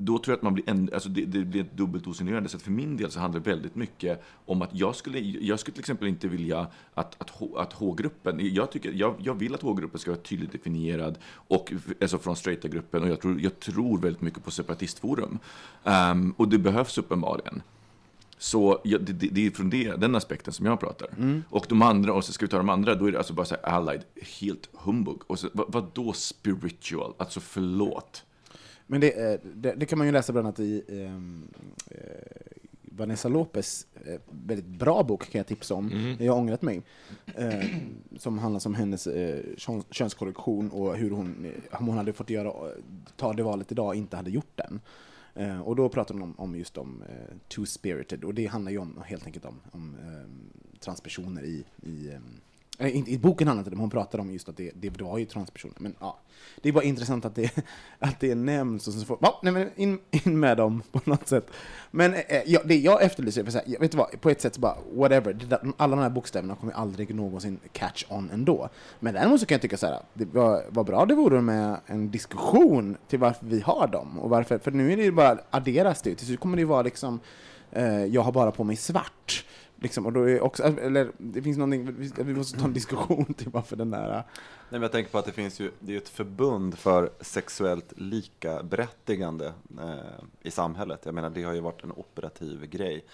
[0.00, 2.48] då tror jag att man blir en, alltså det, det blir ett dubbelt osynliggörande.
[2.48, 5.74] Så för min del så handlar det väldigt mycket om att jag skulle, jag skulle
[5.74, 9.98] till exempel inte vilja att, att, att H-gruppen, jag, tycker, jag, jag vill att H-gruppen
[10.00, 14.22] ska vara tydligt definierad, och, alltså från straighta gruppen, och jag tror, jag tror väldigt
[14.22, 15.38] mycket på separatistforum.
[15.84, 17.62] Ehm, och det behövs uppenbarligen.
[18.38, 21.08] Så ja, det, det, det är från det, den aspekten som jag pratar.
[21.16, 21.44] Mm.
[21.50, 23.46] Och de andra, och så ska vi ta de andra, då är det alltså bara
[23.46, 24.04] så här allied,
[24.40, 25.16] helt humbug.
[25.26, 27.14] Och så, vad, vad då spiritual?
[27.18, 28.24] Alltså förlåt.
[28.90, 31.48] Men det, eh, det, det kan man ju läsa bland annat i ehm,
[31.90, 31.98] eh,
[32.82, 35.92] Vanessa Lopez eh, väldigt bra bok kan jag tipsa om.
[35.92, 36.24] Mm.
[36.24, 36.82] Jag har ångrat mig.
[37.34, 37.64] Eh,
[38.16, 42.52] som handlar om hennes eh, köns, könskorrektion och hur hon, om hon hade fått göra,
[43.16, 44.80] ta det valet idag inte hade gjort den.
[45.34, 48.78] Eh, och då pratar hon om, om just om eh, two-spirited och det handlar ju
[48.78, 52.12] om, helt enkelt om, om ehm, transpersoner i, i
[52.78, 55.18] ehm, inte, I boken handlar det om, hon pratar om just att det, det var
[55.18, 55.76] ju transpersoner.
[55.78, 56.18] Men ja,
[56.62, 57.52] det är bara intressant att det,
[57.98, 61.28] att det nämns och så får ja, nej, men in, in med dem på något
[61.28, 61.50] sätt.
[61.90, 64.40] Men eh, eh, ja, det jag efterlyser, för så här, vet du vad, på ett
[64.40, 68.30] sätt så bara whatever, det där, alla de här bokstäverna kommer aldrig någonsin catch on
[68.30, 68.68] ändå.
[69.00, 71.76] Men däremot så kan jag tycka så här, det var, vad bra det vore med
[71.86, 74.18] en diskussion till varför vi har dem.
[74.18, 76.66] Och varför, för nu är det ju bara adderas det, till slut kommer det ju
[76.66, 77.20] vara liksom,
[77.72, 79.44] eh, jag har bara på mig svart.
[79.80, 83.48] Liksom, och då är också, eller det finns någonting, vi- måste ta en diskussion till
[83.50, 84.08] varför den där...
[84.10, 84.22] Nej,
[84.70, 88.62] men jag tänker på att det finns ju, det är ett förbund för sexuellt lika
[88.62, 89.46] berättigande
[89.80, 89.94] eh,
[90.42, 91.00] i samhället.
[91.04, 93.04] Jag menar, det har ju varit en operativ grej.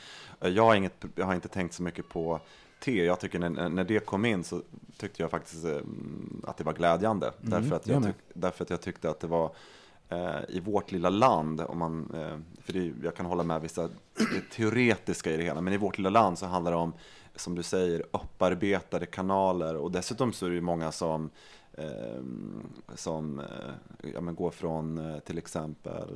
[0.41, 2.41] Eh, Jag har, inget, jag har inte tänkt så mycket på
[2.81, 3.05] te.
[3.05, 4.63] Jag tycker när, när det kom in så
[4.97, 5.79] tyckte jag faktiskt eh,
[6.45, 7.27] att det var glädjande.
[7.27, 9.51] Mm, därför, att jag tyck, därför att jag tyckte att det var
[10.49, 13.89] i vårt lilla land, om man, eh, för det, jag kan hålla med vissa
[14.53, 16.93] teoretiska i det hela, men i vårt lilla land så handlar det om,
[17.37, 21.31] som du säger, upparbetade kanaler och dessutom så är det ju många som
[21.73, 22.23] eh,
[22.95, 26.09] som eh, ja, går från eh, till exempel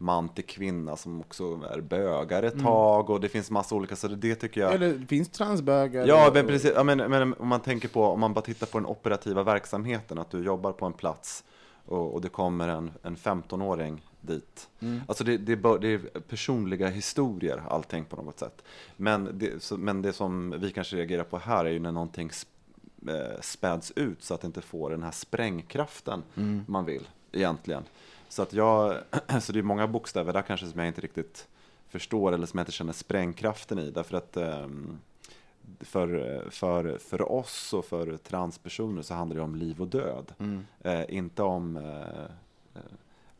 [0.00, 2.64] man till kvinna som också är bögar ett Mm.
[2.64, 6.06] tag och det finns massa olika, så det, tycker jag Eller det finns transbögar.
[6.06, 6.72] Ja, men precis.
[6.74, 10.18] Ja, men, men om man tänker på, om man bara tittar på den operativa verksamheten,
[10.18, 11.44] att du jobbar på en plats
[11.88, 14.68] och, och det kommer en, en 15-åring dit.
[14.80, 15.00] Mm.
[15.08, 18.64] Alltså det, det, är det är personliga historier, allting på något sätt.
[18.96, 22.30] Men det, så, men det som vi kanske reagerar på här är ju när någonting
[23.08, 26.64] eh, späds ut så att det inte får den här sprängkraften Mm.
[26.68, 27.82] man vill egentligen.
[28.28, 28.96] Så att jag,
[29.40, 31.48] så det är många bokstäver där kanske som jag inte riktigt
[31.88, 33.90] förstår eller som jag inte känner sprängkraften i.
[33.90, 34.98] Därför att ehm,
[35.80, 40.32] för, för, för oss och för transpersoner så handlar det om liv och död.
[40.38, 40.66] Mm.
[40.80, 42.24] Eh, inte om, eh,
[42.74, 42.82] eh,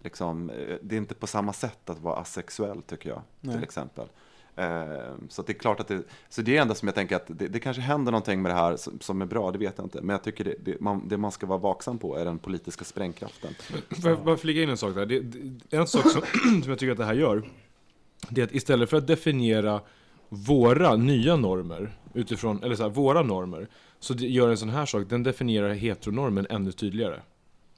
[0.02, 3.54] liksom, eh, det är inte på samma sätt att vara asexuell tycker jag, Nej.
[3.54, 4.08] till exempel.
[4.58, 7.26] Eh, så det är klart att det, så det är enda som jag tänker att
[7.26, 9.86] det, det kanske händer någonting med det här som, som är bra, det vet jag
[9.86, 10.00] inte.
[10.00, 12.84] Men jag tycker det, det, man, det man ska vara vaksam på är den politiska
[12.84, 13.54] sprängkraften.
[14.02, 15.06] Får jag bara flika in en sak där?
[15.06, 16.22] Det, det, en sak som,
[16.62, 17.50] som jag tycker att det här gör,
[18.28, 19.80] det är att istället för att definiera
[20.28, 23.68] våra nya normer, utifrån, eller så här, våra normer,
[24.00, 27.20] så det gör en sån här sak, den definierar heteronormen ännu tydligare.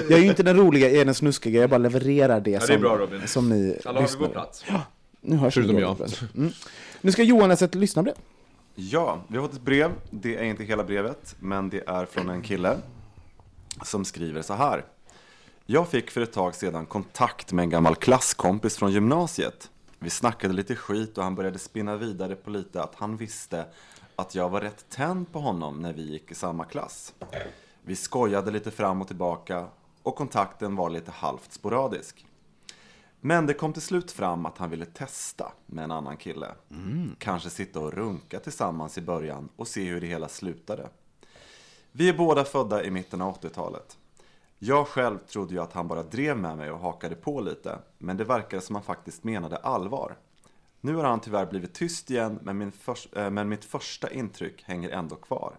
[0.08, 1.60] Jag är ju inte den roliga, jag är den snuskiga.
[1.60, 3.20] Jag bara levererar det, det är som, bra, Robin.
[3.26, 4.26] som ni Alla har vi lyssnar.
[4.26, 4.64] på plats.
[5.20, 5.96] Nu hörs Förutom jag.
[6.36, 6.52] Mm.
[7.04, 8.14] Nu ska Johan läsa ett lyssnarbrev.
[8.74, 9.92] Ja, vi har fått ett brev.
[10.10, 12.78] Det är inte hela brevet, men det är från en kille
[13.84, 14.84] som skriver så här.
[15.66, 19.70] Jag fick för ett tag sedan kontakt med en gammal klasskompis från gymnasiet.
[19.98, 23.64] Vi snackade lite skit och han började spinna vidare på lite att han visste
[24.16, 27.14] att jag var rätt tänd på honom när vi gick i samma klass.
[27.82, 29.66] Vi skojade lite fram och tillbaka
[30.02, 32.26] och kontakten var lite halvt sporadisk.
[33.24, 36.54] Men det kom till slut fram att han ville testa med en annan kille.
[37.18, 40.88] Kanske sitta och runka tillsammans i början och se hur det hela slutade.
[41.92, 43.98] Vi är båda födda i mitten av 80-talet.
[44.58, 48.16] Jag själv trodde ju att han bara drev med mig och hakade på lite, men
[48.16, 50.16] det verkade som han faktiskt menade allvar.
[50.80, 54.62] Nu har han tyvärr blivit tyst igen, men, min för, eh, men mitt första intryck
[54.62, 55.54] hänger ändå kvar.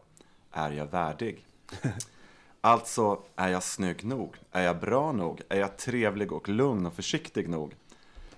[0.52, 1.46] Är jag värdig?
[2.66, 4.36] Alltså, är jag snygg nog?
[4.52, 5.42] Är jag bra nog?
[5.50, 7.76] Är jag trevlig och lugn och försiktig nog?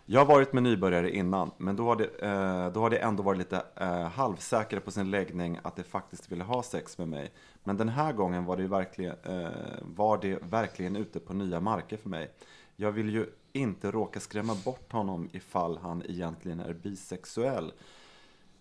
[0.06, 3.24] Jag har varit med nybörjare innan, men då har det, eh, då har det ändå
[3.24, 7.32] varit lite eh, halvsäkra på sin läggning att de faktiskt ville ha sex med mig.
[7.64, 9.50] Men den här gången var det, verkligen, eh,
[9.82, 12.32] var det verkligen ute på nya marker för mig.
[12.76, 17.74] Jag vill ju inte råka skrämma bort honom ifall han egentligen är bisexuell.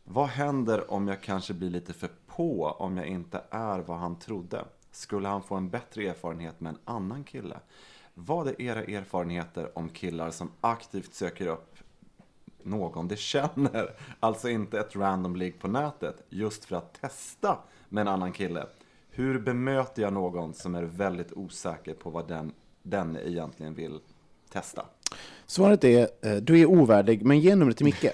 [0.04, 4.18] Vad händer om jag kanske blir lite för på om jag inte är vad han
[4.18, 4.64] trodde?
[4.94, 7.60] Skulle han få en bättre erfarenhet med en annan kille?
[8.14, 11.78] Vad är era erfarenheter om killar som aktivt söker upp
[12.62, 13.90] någon de känner?
[14.20, 18.66] Alltså inte ett random ligg på nätet, just för att testa med en annan kille.
[19.10, 22.52] Hur bemöter jag någon som är väldigt osäker på vad den,
[22.82, 24.00] den egentligen vill
[24.48, 24.86] testa?
[25.46, 28.04] Svaret är, eh, du är ovärdig, men ge numret till Micke.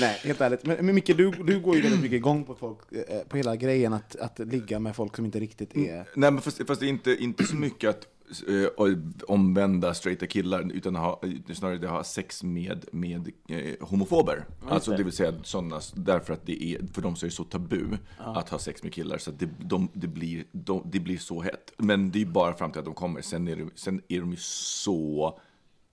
[0.00, 0.66] Nej, helt ärligt.
[0.66, 3.56] Men, men Micke, du, du går ju väldigt mycket igång på, folk, eh, på hela
[3.56, 6.08] grejen att, att ligga med folk som inte riktigt är...
[6.14, 8.06] Nej, men fast, fast det är inte, inte så mycket att
[8.48, 8.96] eh,
[9.28, 11.20] omvända straighta killar, utan ha,
[11.54, 14.44] snarare det ha sex med, med eh, homofober.
[14.68, 17.44] Alltså det vill säga sådana, därför att det är, för dem så är det så
[17.44, 21.18] tabu att ha sex med killar, så att det, de, det, blir, de, det blir
[21.18, 21.72] så hett.
[21.76, 24.30] Men det är bara fram till att de kommer, sen är, det, sen är de
[24.30, 25.38] ju så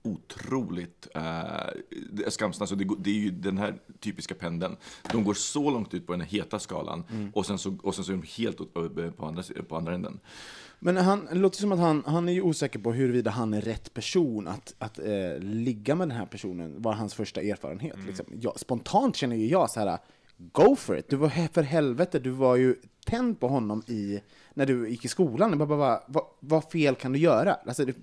[0.02, 2.68] otroligt eh, skamsna.
[2.68, 4.78] Så det, det är ju den här typiska pendeln.
[5.12, 8.12] De går så långt ut på den heta skalan och, sen så, och sen så
[8.12, 8.74] är de helt åt-
[9.18, 10.20] på andra, på andra änden.
[10.80, 13.62] Men han, det låter som att han, han är ju osäker på huruvida han är
[13.62, 17.96] rätt person att, att eh, ligga med den här personen, var hans första erfarenhet.
[18.08, 18.26] Liksom.
[18.42, 19.98] Jag, spontant känner ju jag så här,
[20.40, 21.10] go for it!
[21.10, 22.76] Du var för helvete, du var ju
[23.06, 24.20] tänd på honom i,
[24.54, 25.58] när du gick i skolan.
[25.58, 27.54] Bara, bara, vad, vad fel kan du göra?
[27.54, 27.94] Alltså, det,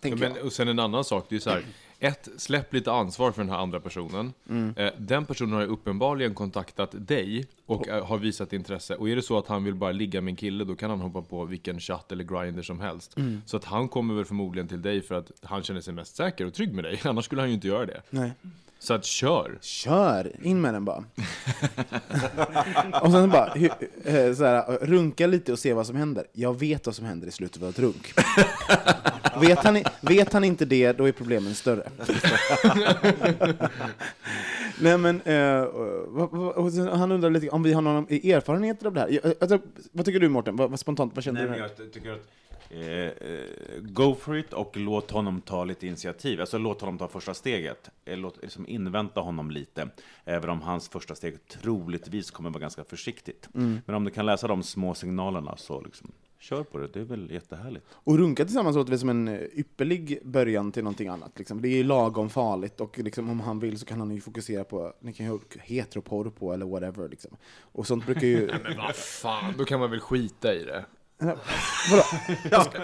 [0.00, 0.44] tänker Men, jag.
[0.44, 1.64] och sen en annan sak, det är så här.
[2.02, 4.32] Ett, släpp lite ansvar för den här andra personen.
[4.48, 4.74] Mm.
[4.76, 8.94] Eh, den personen har ju uppenbarligen kontaktat dig och eh, har visat intresse.
[8.94, 11.00] Och är det så att han vill bara ligga med en kille, då kan han
[11.00, 13.16] hoppa på vilken chatt eller grinder som helst.
[13.16, 13.42] Mm.
[13.46, 16.46] Så att han kommer väl förmodligen till dig för att han känner sig mest säker
[16.46, 17.00] och trygg med dig.
[17.04, 18.02] Annars skulle han ju inte göra det.
[18.10, 18.32] Nej.
[18.82, 19.58] Så att kör!
[19.60, 20.32] Kör!
[20.42, 21.04] In med den bara.
[23.02, 23.54] och sen bara,
[24.04, 26.24] eh, så här, runka lite och se vad som händer.
[26.32, 28.12] Jag vet vad som händer i slutet av ett runk.
[29.40, 31.88] vet, han, vet han inte det, då är problemen större.
[34.80, 39.08] Nej men, eh, han undrar lite om vi har någon erfarenhet av det här.
[39.22, 39.58] Jag- Alltså,
[39.92, 40.56] vad tycker du Mårten?
[40.56, 41.82] Vad, vad spontant, vad känner Nej, du?
[41.84, 42.28] jag tycker att
[42.70, 46.40] eh, eh, go for it och låt honom ta lite initiativ.
[46.40, 47.90] Alltså låt honom ta första steget.
[48.04, 49.88] Eh, Låt liksom invänta honom lite.
[50.24, 53.48] Även om hans första steg troligtvis kommer vara ganska försiktigt.
[53.52, 56.86] Men om du kan läsa de små signalerna så liksom, kör på det.
[56.88, 57.86] Det är väl jättehärligt.
[57.90, 61.38] Och runka tillsammans låter väl som en eh, ypperlig början till någonting annat.
[61.38, 61.62] Liksom.
[61.62, 64.64] Det är ju lagom farligt och liksom, om han vill så kan han ju fokusera
[64.64, 67.08] på, ni kan ju ha heteroporr på eller whatever.
[67.08, 67.36] Liksom.
[67.60, 68.46] Och sånt brukar ju...
[68.62, 70.84] Men vad fan, då kan man väl skita i det.
[71.20, 72.02] Vadå?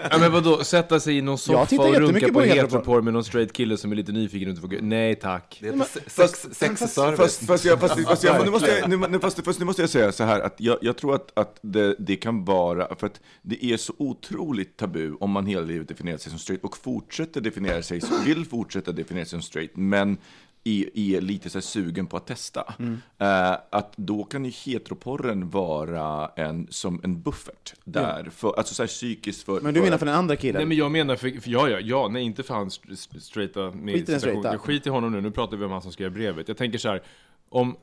[0.09, 3.01] Ja men vadå, sätta sig i någon Jag soffa och runka på på heteroporr.
[3.01, 5.59] med någon straight kille som är lite nyfiken och inte får Nej tack.
[5.61, 7.17] Det sex, sexservice.
[7.17, 9.81] Fast, fast, jag, fast, fast, jag, nu, måste jag, nu, nu- fast, fast nu måste
[9.81, 13.07] jag säga så här att jag, jag tror att, att det, det kan vara, för
[13.07, 16.77] att det är så otroligt tabu om man hela livet definierar sig som straight och
[16.77, 20.17] fortsätter definiera sig, vill fortsätta definiera sig som straight, men
[20.63, 22.73] är, är lite så här sugen på att testa.
[23.17, 28.83] Eh, att då kan ju heteroporren vara en, som en buffert där, för, alltså så
[28.83, 29.61] här psykiskt för...
[29.61, 30.55] Men du menar för den andra killen?
[30.59, 33.19] Nej men jag menar, för, för ja, ja, ja, nej inte för han st- st-
[33.19, 34.51] straighta med Skit i den straighta.
[34.51, 36.47] Jag skiter i honom nu, nu pratar vi om han som skrev brevet.
[36.47, 37.01] Jag tänker så här,
[37.49, 37.75] om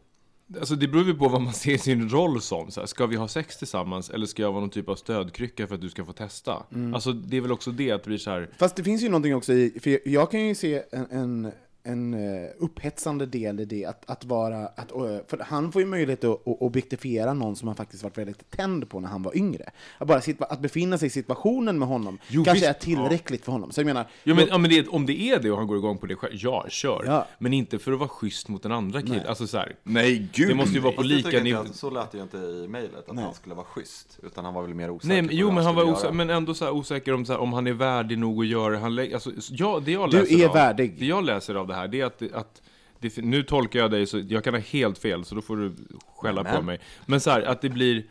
[0.58, 2.70] Alltså det beror ju på vad man ser sin roll som.
[2.70, 5.66] Så här, ska vi ha sex tillsammans eller ska jag vara någon typ av stödkrycka
[5.66, 6.62] för att du ska få testa?
[6.94, 8.50] Alltså det är väl också det att det blir så här.
[8.58, 11.52] Fast det finns ju någonting också i, för jag- jag kan ju se en, en,
[11.86, 15.88] en eh, upphetsande del i det, att, att vara, att, eh, för han får ju
[15.88, 19.36] möjlighet att, att objektifiera någon som han faktiskt varit väldigt tänd på när han var
[19.36, 19.70] yngre.
[19.98, 22.76] Att, bara sitta, att befinna sig i situationen med honom Jo, kanske visst.
[22.78, 23.70] är tillräckligt för honom.
[23.70, 25.76] Så jag menar, Ja, men, ja, men det, om det är det och han går
[25.78, 27.02] igång på det själv, ja, kör.
[27.06, 27.26] Ja.
[27.38, 29.16] Men inte för att vara schysst mot den andra killen.
[29.16, 29.26] Nej.
[29.26, 31.58] Alltså så här, Nej, gud det måste ju vara på lika nivå.
[31.66, 33.24] jag- Så lät det ju inte i mejlet, att Nej.
[33.24, 34.18] han skulle vara schysst.
[34.22, 36.14] Utan han var väl mer osäker Nej, men, jo, men han var skulle osäker, göra.
[36.14, 38.72] men ändå så här osäker om, så här, om han är värdig nog att göra
[38.72, 38.78] det.
[38.78, 40.94] Han alltså, ja, det jag Du läser är av, värdig.
[40.98, 42.62] Det jag läser av det här, det är att, att
[42.98, 45.75] det, nu tolkar jag dig så jag kan ha helt fel, så då får du
[46.16, 46.64] skälla på Men.
[46.64, 46.81] mig.
[47.06, 48.06] Men så här, att det blir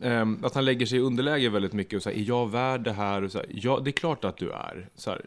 [0.00, 2.92] ehm, att han lägger sig i underläge väldigt mycket och säger, är jag värd det
[2.92, 3.22] här?
[3.22, 4.88] Och så här, ja, det är klart att du är.
[4.94, 5.24] Så här,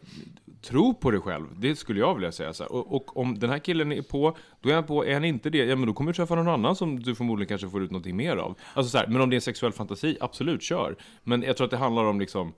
[0.62, 2.54] tro på dig själv, det skulle jag vilja säga.
[2.54, 2.72] Så här.
[2.72, 5.50] Och, och om den här killen är på, då är han på, är han inte
[5.50, 7.92] det, ja men då kommer du träffa någon annan som du förmodligen kanske får ut
[7.92, 8.58] någonting mer av.
[8.74, 10.96] Alltså så här, men om det är en sexuell fantasi, absolut, kör.
[11.24, 12.54] Men jag tror att det handlar om liksom,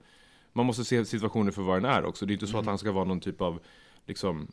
[0.52, 2.26] man måste se situationen för vad den är också.
[2.26, 3.60] Det är inte så att han ska vara någon typ av,
[4.06, 4.48] liksom,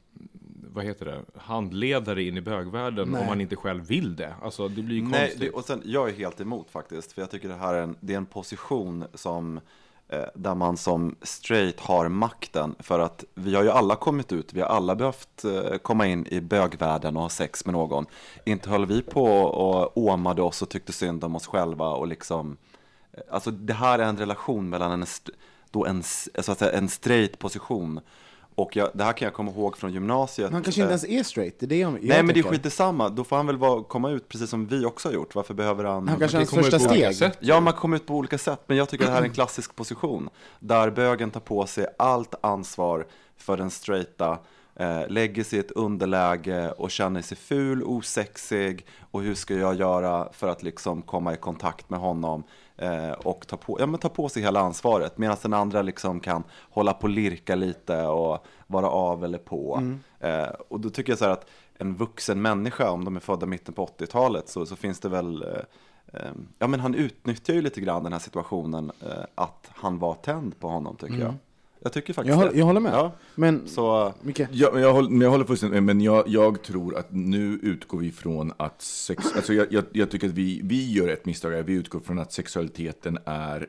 [0.74, 3.22] vad heter det, handledare in i bögvärlden Nej.
[3.22, 4.34] om han inte själv vill det.
[4.42, 5.40] Alltså det blir ju Nej, konstigt.
[5.40, 7.96] det, och sen, jag är helt emot faktiskt, för jag tycker det här är en,
[8.00, 9.60] det är en position som
[10.08, 14.54] eh, där man som straight har makten för att vi har ju alla kommit ut,
[14.54, 18.06] vi har alla behövt eh, komma in i bögvärlden och ha sex med någon.
[18.46, 22.58] Inte höll vi på och åmade oss och tyckte synd om oss själva och liksom,
[23.14, 25.32] eh, alltså det här är en relation mellan en, st-
[25.72, 26.04] då en,
[26.40, 28.00] så att säga, en straight position
[28.56, 30.52] och jag, det här kan jag komma ihåg från gymnasiet.
[30.52, 32.40] Han kanske inte eh, ens är straight, det är det jag, jag Nej men det
[32.40, 33.10] är skit samma.
[33.10, 35.36] då får han väl vara, komma ut precis som vi också har gjort.
[35.36, 36.08] Varför behöver han...
[36.08, 37.16] Han kanske Det hans första steg.
[37.16, 37.38] sätt.
[37.40, 39.34] Ja, man kommer ut på olika sätt, men jag tycker att det här är en
[39.34, 40.30] klassisk position.
[40.60, 44.38] Där bögen tar på sig allt ansvar för den straighta,
[44.76, 49.76] eh, lägger sig i ett underläge och känner sig ful, osexig och hur ska jag
[49.76, 52.44] göra för att liksom komma i kontakt med honom
[53.18, 55.18] och ta på, ja, men ta på sig hela ansvaret.
[55.18, 59.82] Medan den andra liksom kan hålla på och lirka lite och vara av eller på.
[60.20, 63.46] Eh, och då tycker jag så här att en vuxen människa, om de är födda
[63.46, 65.62] mitten på 80-talet, så, så finns det väl eh,
[66.16, 70.14] Ehm, Ja men han utnyttjar ju lite grann den här situationen eh, att han var
[70.14, 71.34] tänd på honom tycker jag.
[71.86, 72.58] Jag tycker faktiskt Jag, håller- det.
[72.58, 72.94] jag håller med.
[72.94, 74.42] Ja, Men, så Micke?
[74.52, 77.60] Ja, men jag håller, men jag håller fullständigt med, men jag, jag tror att nu
[77.64, 79.26] utgår vi från att sex...
[79.36, 81.64] Alltså jag, jag, jag tycker att vi, vi gör ett misstag här.
[81.64, 83.68] Vi utgår från att sexualiteten är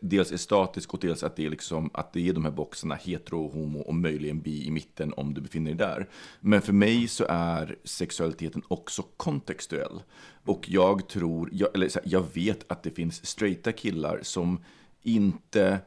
[0.00, 2.94] dels är statisk och dels att det är, liksom, att det är de här boxarna
[2.94, 6.08] hetero, homo och möjligen bi i mitten om du befinner dig där.
[6.40, 10.02] Men för mig så är sexualiteten också kontextuell.
[10.44, 14.64] Och jag tror, jag, eller så här, jag vet att det finns straighta killar som
[15.02, 15.78] inte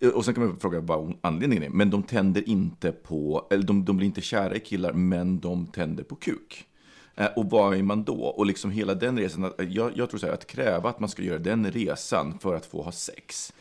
[0.00, 1.70] Eh, och sen kan man fråga vad anledningen är.
[1.70, 5.66] Men de tänder inte på, eller de, de blir inte kära i killar, men de
[5.66, 6.66] tänder på kuk.
[7.14, 8.24] Eh, och vad är man då?
[8.24, 11.08] Och liksom hela den resan, eh, jag, jag tror så här, att kräva att man
[11.08, 13.52] ska göra den resan för att få ha sex,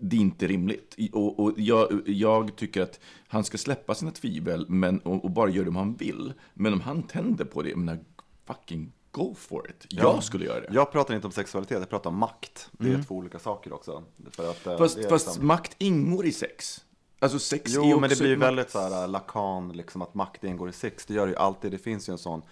[0.00, 0.96] det är inte rimligt.
[1.12, 5.50] Och, och jag, jag tycker att han ska släppa sina tvivel men, och, och bara
[5.50, 6.32] göra det om han vill.
[6.54, 7.98] Men om han tänder på det, jag menar,
[8.46, 9.86] fucking go for it.
[9.88, 10.68] Jag skulle göra det.
[10.70, 12.68] jag pratar inte om sexualitet, jag pratar om makt.
[12.72, 14.02] Det är två olika saker också.
[14.30, 16.84] För att, eh, Fast, är fast liksom- makt ingår i sex.
[17.18, 18.46] Alltså sex är Jo, också men det blir ju makt.
[18.46, 21.06] väldigt så här äh, lakan, liksom att makt ingår i sex.
[21.06, 22.42] Det gör det ju alltid, det finns ju en sån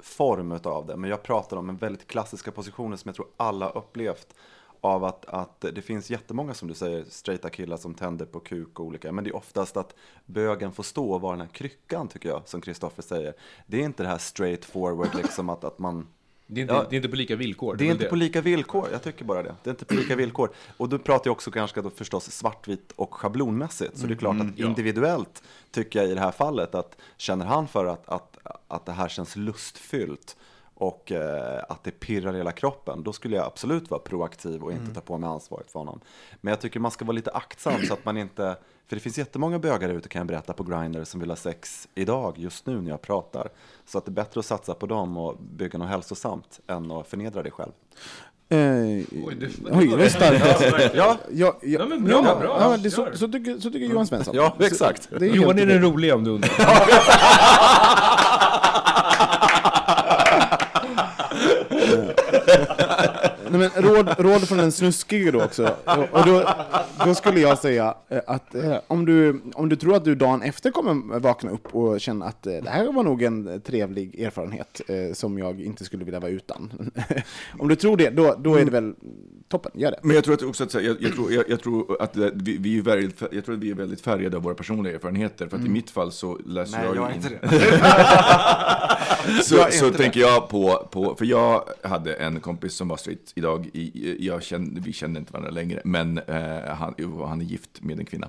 [0.00, 0.96] form av det.
[0.96, 4.34] Men jag pratar om en väldigt klassiska positioner som jag tror alla upplevt.
[4.84, 8.80] Av att, att det finns jättemånga som du säger, straighta killar som tänder på kuk
[8.80, 9.12] och olika.
[9.12, 9.94] Men det är oftast att
[10.26, 13.34] bögen får stå och vara den här kryckan tycker jag, som Kristoffer säger.
[13.66, 16.06] Det är inte det här straight forward liksom att, att man
[16.46, 16.86] Det är, inte, Ja.
[16.90, 17.76] det är inte på lika villkor.
[17.76, 19.54] det är inte på lika villkor, jag tycker bara det.
[19.62, 20.50] Det är inte på lika villkor.
[20.76, 23.98] Och då pratar jag också kanske då förstås svartvitt och schablonmässigt.
[23.98, 24.66] Så det är klart att ja.
[24.66, 28.92] individuellt tycker jag i det här fallet att känner han för att, att, att det
[28.92, 30.36] här känns lustfyllt
[30.74, 34.72] och eh, att det pirrar i hela kroppen, då skulle jag absolut vara proaktiv och
[34.72, 36.00] inte ta på mig ansvaret för honom.
[36.40, 38.56] Men jag tycker man ska vara lite aktsam så att man inte,
[38.88, 41.88] för det finns jättemånga bögar ute kan jag berätta på Grindr som vill ha sex
[41.94, 43.48] idag, just nu när jag pratar.
[43.86, 47.08] Så att det är bättre att satsa på dem och bygga något hälsosamt än att
[47.08, 47.72] förnedra dig själv.
[48.48, 49.34] Eh, det- oj,
[49.88, 50.60] det var starkt.
[50.60, 52.56] Ja, Ja, ja, Ja, men bra, ja, bra.
[52.60, 54.34] Ja, det, så, så, tycker, så tycker Johan Svensson.
[54.36, 55.02] Ja, exakt.
[55.02, 56.50] Så, det är Johan är den roliga om du undrar.
[63.50, 63.82] Nej, men
[64.22, 65.76] råd, från en snuskige då också.
[66.12, 66.48] Och då,
[67.04, 70.42] då skulle jag säga eh, att eh, om du, om du tror att du dagen
[70.42, 74.80] efter kommer vakna upp och känna att eh, det här var nog en trevlig erfarenhet
[74.88, 76.90] eh, som jag inte skulle vilja vara utan.
[77.58, 78.94] om du tror det, då, då är det väl
[79.52, 79.98] toppen, gör det.
[80.02, 82.56] Men jag tror att också att, jag, jag, tror, jag, jag tror att eh, vi,
[82.58, 85.48] vi är väldigt, jag tror att vi är väldigt färgade av våra personliga erfarenheter.
[85.48, 87.48] För att i mitt fall så läser Nej, jag, jag in- inte det.
[89.42, 92.96] så, Jag så inte tänker jag på, på, för jag hade en kompis som var
[92.96, 96.94] straight idag, i, jag kände, vi kände inte varandra längre, men eh, han,
[97.26, 98.28] han är gift med en kvinna.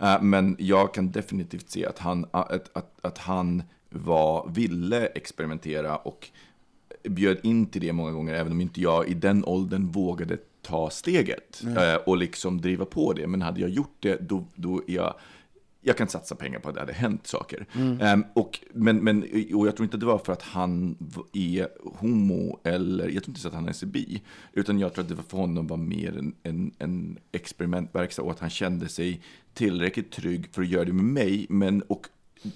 [0.00, 5.96] Eh, men jag kan definitivt se att han, att, att, att han var, ville experimentera
[5.96, 6.28] och
[7.04, 10.90] bjöd in till det många gånger, även om inte jag i den åldern vågade ta
[10.90, 13.26] steget eh, och liksom driva på det.
[13.26, 15.14] Men hade jag gjort det, då, då är jag
[15.84, 17.66] jag kan inte satsa pengar på att det hade hänt saker.
[18.00, 19.22] Ehm, och, men, men,
[19.54, 20.96] och jag tror inte det var för att han
[21.32, 24.22] är homo eller, jag tror inte så att han är bi.
[24.52, 28.30] Utan jag tror att det var för honom var mer en, en, en experimentverkstad och
[28.30, 29.20] att han kände sig
[29.54, 31.46] tillräckligt trygg för att göra det med mig.
[31.48, 32.06] Men, och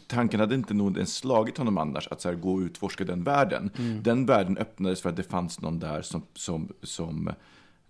[0.06, 3.70] tanken hade inte nog ens slagit honom annars att så gå och utforska den världen.
[4.02, 7.30] Den världen öppnades för att det fanns någon där som, som, som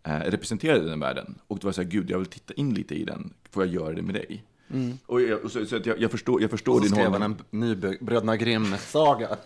[0.07, 1.35] representerade den världen.
[1.47, 3.33] Och det var så här, gud, jag vill titta in lite i den.
[3.51, 4.45] Får jag göra det med dig?
[5.07, 7.13] Och, jag, och så, så att jag, jag förstår, jag förstår Och så din skrev
[7.13, 9.37] han en ny Bröderna Grimm-saga.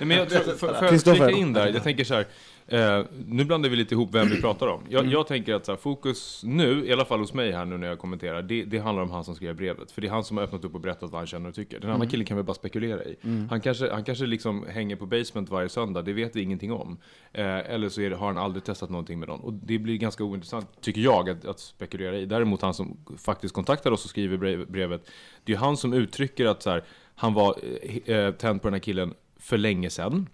[0.00, 2.26] Men jag tror, för, för att flika in där, jag tänker så här.
[2.68, 4.82] Eh, nu blandar vi lite ihop vem vi pratar om.
[4.88, 7.88] Jag, jag tänker att här, fokus nu, i alla fall hos mig här nu när
[7.88, 9.90] jag kommenterar, det, det handlar om han som skrev brevet.
[9.90, 11.80] För det är han som har öppnat upp och berättat vad han känner och tycker.
[11.80, 13.16] Den andra killen kan vi bara spekulera i.
[13.50, 16.98] Han kanske, han kanske liksom hänger på basement varje söndag, det vet vi ingenting om.
[17.32, 19.40] Eh, eller så det, har han aldrig testat någonting med någon.
[19.40, 22.26] Och det blir ganska ointressant, tycker jag, att, att spekulera i.
[22.26, 25.10] Däremot han som faktiskt kontaktar oss och skriver brev, brevet,
[25.44, 28.80] det är han som uttrycker att här, han var eh, eh, tänd på den här
[28.80, 30.28] killen för länge sedan.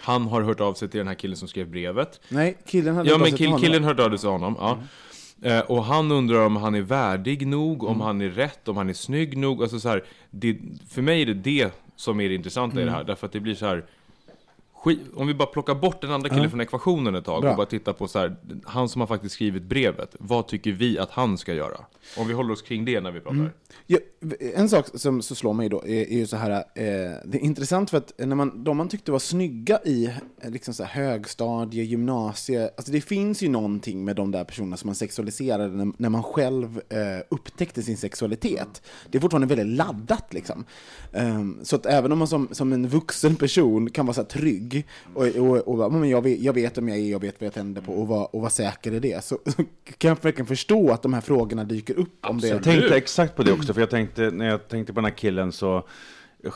[0.00, 2.20] Han har hört av sig till den här killen som skrev brevet.
[2.28, 3.62] Nej, killen hade Ja, hört av men sig till kill, honom.
[3.62, 4.56] killen hörde av sig till honom.
[4.58, 4.78] Ja.
[5.42, 8.88] Eh, och han undrar om han är värdig nog, om han är rätt, om han
[8.88, 9.62] är snygg nog.
[9.62, 12.90] Alltså så här, det, för mig är det det som är det intressanta i det
[12.90, 13.04] här.
[13.04, 13.84] Därför att det blir så här...
[15.14, 17.50] Om vi bara plockar bort den andra killen från ekvationen ett tag Bra.
[17.50, 20.16] och bara tittar på så här, han som har faktiskt skrivit brevet.
[20.18, 21.76] Vad tycker vi att han ska göra?
[22.18, 23.52] Om vi håller oss kring det när vi pratar.
[23.86, 23.98] Ja,
[24.54, 26.64] en sak som så slår mig då är, är ju så här, eh,
[27.24, 30.04] det är intressant för att när man, de man tyckte var snygga i
[30.40, 34.76] eh, liksom så här högstadie, gymnasie, alltså det finns ju någonting med de där personerna
[34.76, 36.98] som man sexualiserade när, när man själv eh,
[37.28, 38.82] upptäckte sin sexualitet.
[39.10, 40.64] Det är fortfarande väldigt laddat liksom.
[41.12, 44.28] Ehm, så att även om man som, som en vuxen person kan vara så här
[44.28, 47.40] trygg och, och, och bara, men jag, vet, jag vet vem jag är, jag vet
[47.40, 49.64] vad jag tänder på och vara och vara säker i det, så, så
[49.98, 52.48] kan jag verkligen förstå att de här frågorna dyker upp om det.
[52.48, 55.16] Jag tänkte exakt på det också, för jag tänkte, när jag tänkte på den här
[55.16, 55.84] killen så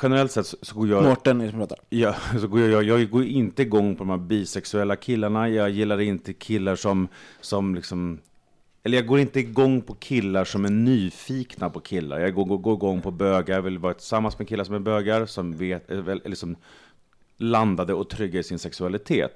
[0.03, 1.03] Generellt sett så, så går jag...
[1.03, 1.79] Mårten är det som pratar.
[1.89, 5.49] Ja, så går jag, jag går inte igång på de här bisexuella killarna.
[5.49, 7.09] Jag gillar inte killar som,
[7.41, 8.19] som liksom...
[8.83, 12.21] Eller jag går inte igång på killar som är nyfikna på killar.
[12.21, 13.55] Jag går, går, går igång på bögar.
[13.55, 16.57] Jag vill vara tillsammans med killar som är bögar, som vet, eller, som
[17.37, 19.35] landade och trygga i sin sexualitet.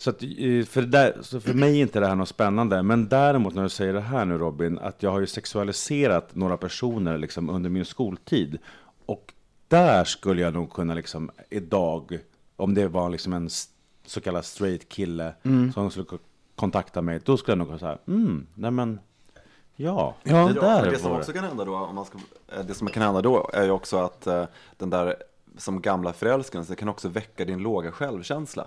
[0.00, 2.82] Så, att, eh, för, det där, så för mig är inte det här något spännande.
[2.82, 6.56] Men däremot när du säger det här nu Robin, att jag har ju sexualiserat några
[6.56, 8.58] personer liksom under min skoltid.
[9.06, 9.32] Och
[9.68, 12.18] där skulle jag nog kunna liksom idag,
[12.56, 13.48] om det var liksom en
[14.06, 15.34] så kallad straight kille
[15.74, 16.18] som skulle ko-
[16.56, 19.00] kontakta mig, då skulle jag nog kunna säga, mm, nej men,
[19.76, 20.32] ja, Ja.
[20.48, 22.64] det Ja, där men det som var också kan hända då, om man ska, eh,
[22.66, 24.44] det som kan hända då är ju också att eh,
[24.76, 25.16] den där
[25.56, 28.66] som gamla förälskelsen kan också väcka din låga självkänsla.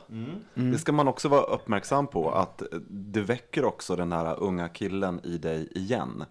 [0.53, 5.19] Det ska man också vara uppmärksam på, att det väcker också den här unga killen
[5.23, 6.23] i dig igen.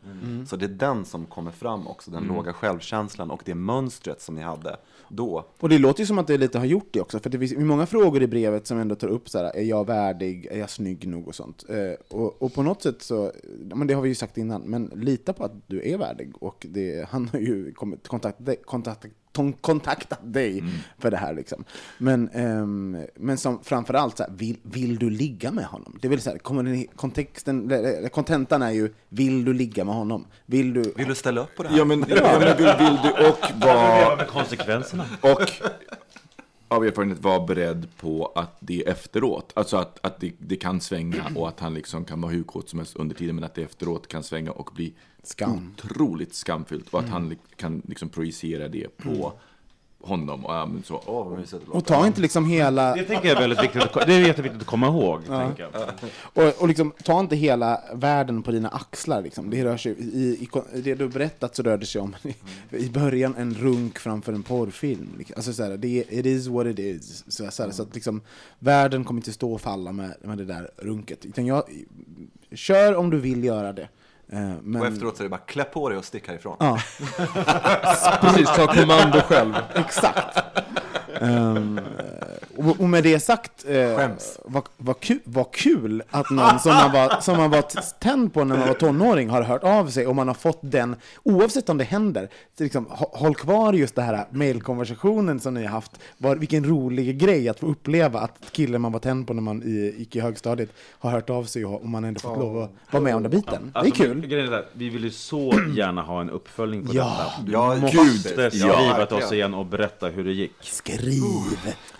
[0.47, 4.35] Så det är den som kommer fram också, den låga självkänslan och det mönstret som
[4.35, 4.77] ni hade
[5.09, 5.45] då.
[5.61, 7.57] Och det låter ju som att det lite har gjort det också, för det finns
[7.57, 10.71] många frågor i brevet som ändå tar upp så här, är jag värdig, är jag
[10.71, 11.65] snygg nog och sånt.
[11.69, 13.33] Eh, och, och på något sätt så,
[13.75, 16.33] men det har vi ju sagt innan, men lita på att du är värdig.
[16.41, 20.65] Och det, han har ju kommit, kontakt, kontakt, ton- kontaktat dig
[20.99, 21.65] för det här liksom.
[21.99, 25.99] Men, ehm, men som framförallt, så här, vill, vill du ligga med honom?
[26.03, 27.73] Det här, kommer kontexten,
[28.13, 30.27] kontentan är ju, vill du ligga med honom?
[30.47, 30.93] Vill du...
[30.97, 31.79] Vill du ställa upp på det här?
[31.79, 33.51] Ja, men, ja, men vill, vill du och
[34.17, 35.05] med konsekvenserna.
[35.21, 35.53] Och
[36.73, 39.53] av erfarenhet vara beredd på att det är efteråt.
[39.55, 42.69] Alltså att, att det, det kan svänga och att han liksom kan vara hur kåt
[42.69, 44.93] som helst under tiden men att det efteråt kan svänga och bli
[45.23, 45.75] Skam.
[45.79, 49.33] otroligt skamfyllt och att han li- kan liksom projicera det på
[50.03, 50.47] honom.
[50.47, 51.01] Och, ja, så.
[51.35, 52.95] Det Och ta inte liksom hela...
[52.95, 55.21] Det tänker jag är väldigt viktigt, att- det är jätteviktigt att komma ihåg.
[55.29, 55.53] Jag.
[56.15, 59.23] Och, och liksom, ta inte hela världen på dina axlar.
[59.23, 59.51] Liksom.
[59.51, 62.17] Det, rör sig, i, i, det du har berättat så rör det sig om
[62.71, 65.09] i början en runk framför en porrfilm.
[65.19, 65.35] Liksom.
[65.37, 67.25] Alltså, så här, det, it is what it is.
[67.29, 68.21] Så, så, här, så att liksom,
[68.59, 71.25] världen kommer inte stå och falla med, med det där runket.
[71.25, 71.63] Utan jag,
[72.53, 73.89] kör om du vill göra det.
[74.33, 76.57] Eh, men, Och efteråt så är det bara klä på dig och stick härifrån.
[76.61, 76.79] Ja,
[78.21, 79.55] Precis, ta kommando själv.
[79.75, 80.39] exakt.
[81.21, 81.81] Ehm,
[82.57, 84.09] och, och med det sagt, eh,
[84.45, 87.65] vad, vad, kul, vad kul att någon som man, var, som man var
[88.01, 90.97] tänd på när man var tonåring har hört av sig och man har fått den,
[91.23, 95.71] oavsett om det händer, liksom, hå- håll kvar just det här mailkonversationen som ni har
[95.71, 95.93] haft.
[96.19, 99.63] Var, vilken rolig grej att få uppleva att killen man var tänd på när man
[99.63, 102.71] i, gick i högstadiet har hört av sig och, och man ändå fått lov att
[102.91, 103.71] vara med om den biten.
[103.73, 104.33] Det är Alltså, kul.
[104.33, 107.05] är vi vill ju så gärna ha en uppföljning på Ja.
[107.19, 107.47] detta.
[107.47, 108.51] Du Ja, måste gud.
[108.53, 110.53] skriva till oss igen och berätta hur det gick.
[111.03, 111.23] Skriv!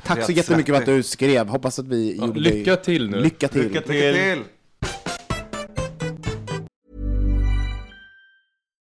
[0.07, 1.49] Tack så jättemycket för att du skrev.
[1.49, 2.85] Hoppas att vi gjorde lycka dig...
[2.85, 3.21] till nu.
[3.21, 3.63] Lycka till.
[3.63, 4.45] Lycka till!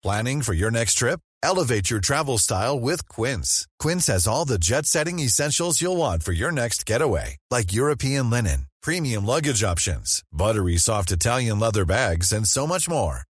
[0.03, 1.21] Planning for your next trip?
[1.43, 3.67] Elevate your travel style with Quince.
[3.83, 8.31] Quince has all the jet setting essentials you'll want for your next getaway, like European
[8.31, 13.21] linen, premium luggage options, buttery soft Italian leather bags, and so much more.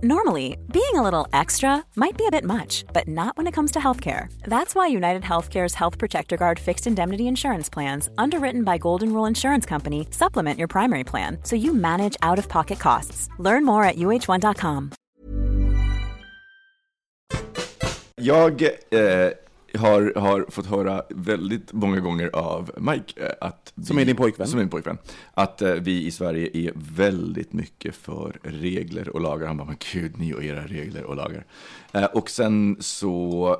[0.00, 3.70] Normally, being a little extra might be a bit much, but not when it comes
[3.72, 4.32] to healthcare.
[4.44, 9.26] That's why United Healthcare's Health Protector Guard fixed indemnity insurance plans, underwritten by Golden Rule
[9.26, 13.28] Insurance Company, supplement your primary plan so you manage out of pocket costs.
[13.38, 14.92] Learn more at uh1.com.
[18.16, 19.32] Jag eh,
[19.74, 24.16] har, har fått höra väldigt många gånger av Mike eh, att Som vi, är din
[24.16, 24.48] pojkvän.
[24.48, 24.98] Som är min pojkvän.
[25.34, 29.46] Att eh, vi i Sverige är väldigt mycket för regler och lagar.
[29.46, 31.44] Han bara, men gud, ni och era regler och lagar.
[31.92, 33.56] Eh, och sen så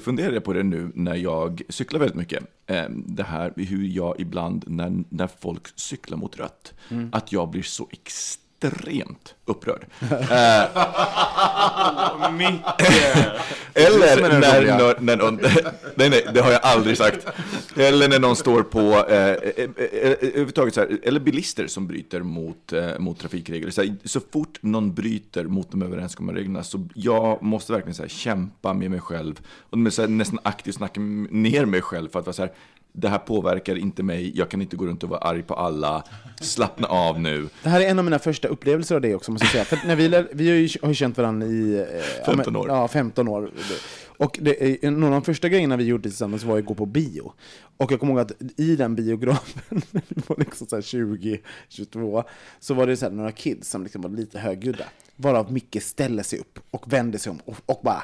[0.00, 2.44] funderar jag på det nu när jag cyklar väldigt mycket.
[2.66, 7.08] Eh, det här hur jag ibland, när, när folk cyklar mot rött, Mm.
[7.12, 8.45] att jag blir så extremt
[9.44, 9.86] upprörd.
[13.76, 15.34] Eh, Eller när, när, när någon,
[15.94, 17.26] nej, nej, det har jag aldrig sagt.
[17.76, 19.70] Eller när någon står på, eh, eh, eh,
[20.02, 23.70] överhuvudtaget så här, eller bilister som bryter mot, eh, mot trafikregler.
[23.70, 28.02] Så, här, så fort någon bryter mot de överenskomna reglerna så jag måste verkligen så
[28.02, 29.40] här, kämpa med mig själv
[29.70, 31.00] och med, så här, nästan aktivt snacka
[31.30, 32.52] ner mig själv för att vara så här,
[32.98, 36.04] det här påverkar inte mig, jag kan inte gå runt och vara arg på alla,
[36.40, 37.48] slappna av nu.
[37.62, 39.64] Det här är en av mina första upplevelser av det också, måste jag säga.
[39.64, 41.74] För när vi, lär, vi har ju har känt varandra i...
[41.74, 42.68] Eh, ja, 15 men- år.
[42.68, 43.50] Ja, 15 år.
[44.18, 47.32] Och det, någon av de första grejerna vi gjorde tillsammans var att gå på bio.
[47.76, 51.40] Och jag kommer ihåg att i den biografen, när vi var liksom så här 20,
[51.68, 52.24] 22,
[52.60, 54.84] så var det så några kids som liksom var lite högljudda.
[55.16, 58.02] Varav Micke ställer sig upp och vänder sig om och, och bara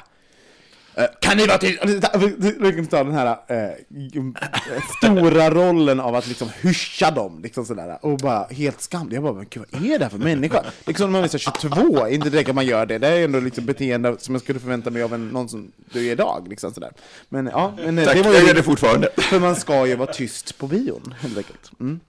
[1.19, 2.17] Kan ni vara tysta?
[2.59, 3.69] Liksom ta den här eh,
[4.97, 7.97] stora rollen av att liksom hyscha dem, liksom sådär.
[8.01, 9.17] Och bara helt skamlig.
[9.17, 10.63] Jag bara, men gud, vad är det här för människa?
[10.85, 12.97] Liksom när man är så 22, inte direkt att man gör det.
[12.97, 16.07] Det är ändå liksom beteende som jag skulle förvänta mig av en, någon som du
[16.07, 16.47] är idag.
[16.49, 16.91] Liksom sådär.
[17.29, 19.09] Men ja, men, eh, Tack, det var jag ju, gör det fortfarande.
[19.17, 21.71] För man ska ju vara tyst på bion, helt enkelt.
[21.79, 21.99] Mm.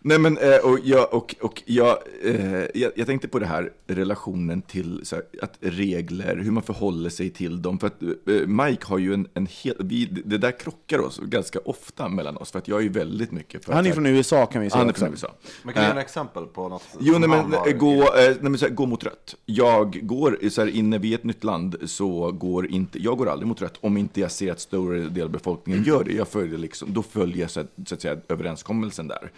[0.00, 3.72] Nej men, eh, och jag, och, och jag, eh, jag, jag tänkte på det här
[3.86, 7.78] relationen till så här, att regler, hur man förhåller sig till dem.
[7.78, 8.08] För att eh,
[8.46, 12.50] Mike har ju en, en hel, vi, det där krockar oss ganska ofta mellan oss.
[12.50, 14.70] För att jag är ju väldigt mycket för Han är att- från USA kan vi
[14.70, 15.00] säga Han är också.
[15.04, 15.34] från USA.
[15.62, 18.58] Men kan du ge några exempel på något Jo, nej, men, har gå, nej, men,
[18.58, 19.34] så här, gå mot rött.
[19.46, 23.46] Jag går, så här, inne vid ett nytt land så går inte, jag går aldrig
[23.48, 26.12] mot rött om inte jag ser att större del av befolkningen gör det.
[26.12, 29.30] Jag följer liksom, då följer jag så, så att säga överenskommelsen där.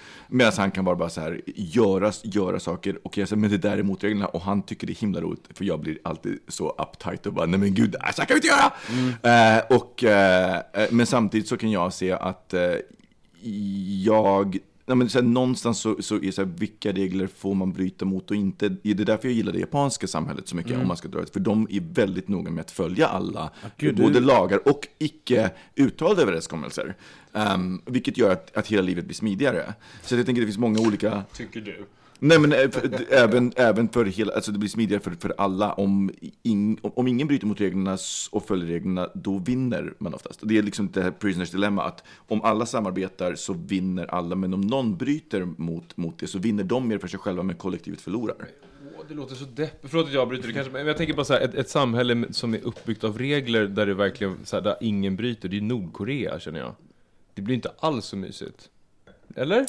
[0.51, 3.59] Medan han kan bara, bara så här, göra, göra saker och jag säger men det
[3.59, 6.69] där är motreglerna och han tycker det är himla roligt för jag blir alltid så
[6.69, 9.57] uptight och bara nej men gud, så här kan vi inte göra!
[9.57, 12.75] Eh, och, eh, eh, men samtidigt så kan jag se att eh,
[14.05, 14.59] jag
[14.91, 18.05] Nej, men så här, någonstans så, så är så här, vilka regler får man bryta
[18.05, 18.69] mot och inte.
[18.69, 20.83] Det är därför jag gillar det japanska samhället så mycket, Mm.
[20.83, 21.33] om man ska dra det.
[21.33, 25.51] För de är väldigt noga med att följa alla, gud, både du- lagar och icke
[25.77, 26.95] uttalade överenskommelser.
[27.33, 29.75] Um, vilket gör att, att hela livet blir smidigare.
[30.03, 31.23] Så jag tänker det finns många olika...
[31.37, 31.85] Tycker du?
[32.23, 32.71] Nej men eh,
[33.11, 35.73] även, även för hela, alltså det blir smidigare för, för alla.
[35.73, 36.11] Om,
[36.43, 37.99] in, om, ingen bryter mot reglerna
[38.31, 40.41] och följer reglerna, då vinner man oftast.
[40.43, 44.55] Det är liksom det här prisoners dilemma, att om alla samarbetar så vinner alla, men
[44.55, 48.01] om någon bryter mot, mot det så vinner de mer för sig själva, men kollektivet
[48.01, 48.37] förlorar.
[48.99, 49.91] Åh, det låter så deppigt.
[49.91, 52.27] Förlåt att jag bryter det kanske, men jag tänker bara så här, ett, ett samhälle
[52.31, 55.61] som är uppbyggt av regler där det verkligen, så här, där ingen bryter, det är
[55.61, 56.75] Nordkorea känner jag.
[57.35, 58.69] Det blir inte alls så mysigt.
[59.37, 59.67] Eller?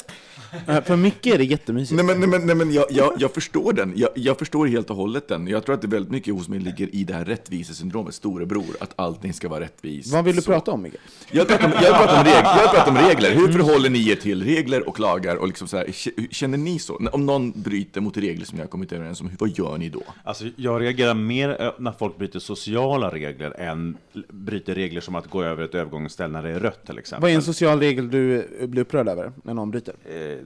[0.68, 1.96] Eh, För Micke är det jättemysigt.
[1.96, 3.92] Nej men, nej, men, nej, men jag, jag, jag förstår den.
[3.96, 5.46] Jag, jag förstår helt och hållet den.
[5.48, 8.92] Jag tror att det väldigt mycket hos mig ligger i det här rättvisesyndromet, storebror, att
[8.96, 10.12] allting ska vara rättvist.
[10.12, 10.94] Vad vill du Så- prata om, Micke?
[11.30, 13.34] Jag pratar om, jag pratar om, reg, jag pratar om regler.
[13.34, 15.36] Hur förhåller ni er till regler och lagar?
[15.36, 15.86] Och liksom så här,
[16.34, 17.00] känner ni så?
[17.12, 20.02] Om någon bryter mot regler som ni har kommit överens om, vad gör ni då?
[20.24, 23.96] Alltså, jag reagerar mer eh, när folk bryter sociala regler än
[24.28, 27.22] bryter regler som att gå över ett övergångsställe när det är rött till exempel.
[27.22, 29.94] Vad är en social regel du eh, blir upprörd över när någon bryter?
[30.04, 30.38] Eh,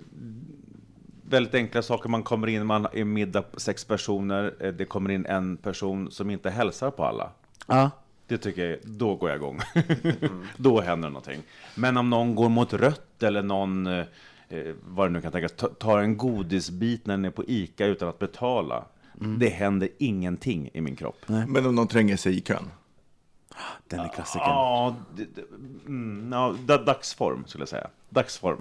[1.28, 2.08] väldigt enkla saker.
[2.08, 4.54] Man kommer in, man är middag på sex personer.
[4.60, 7.30] eh, Det kommer in en person som inte hälsar på alla.
[7.66, 7.90] Ja.
[8.28, 9.60] Det tycker jag, då går jag igång.
[10.56, 11.42] då händer någonting.
[11.74, 14.04] Men om någon går mot rött eller någon, eh,
[14.48, 17.86] eh, vad det nu kan tänkas, ta- tar en godisbit när den är på ICA
[17.86, 18.84] utan att betala.
[19.38, 21.18] Det händer ingenting i min kropp.
[21.26, 22.64] Men om någon tränger sig i kön?
[23.88, 24.48] Den är klassikern.
[24.48, 24.96] Ja,
[25.86, 27.88] mm, ja, da- dagsform skulle jag säga.
[28.08, 28.60] Dagsform.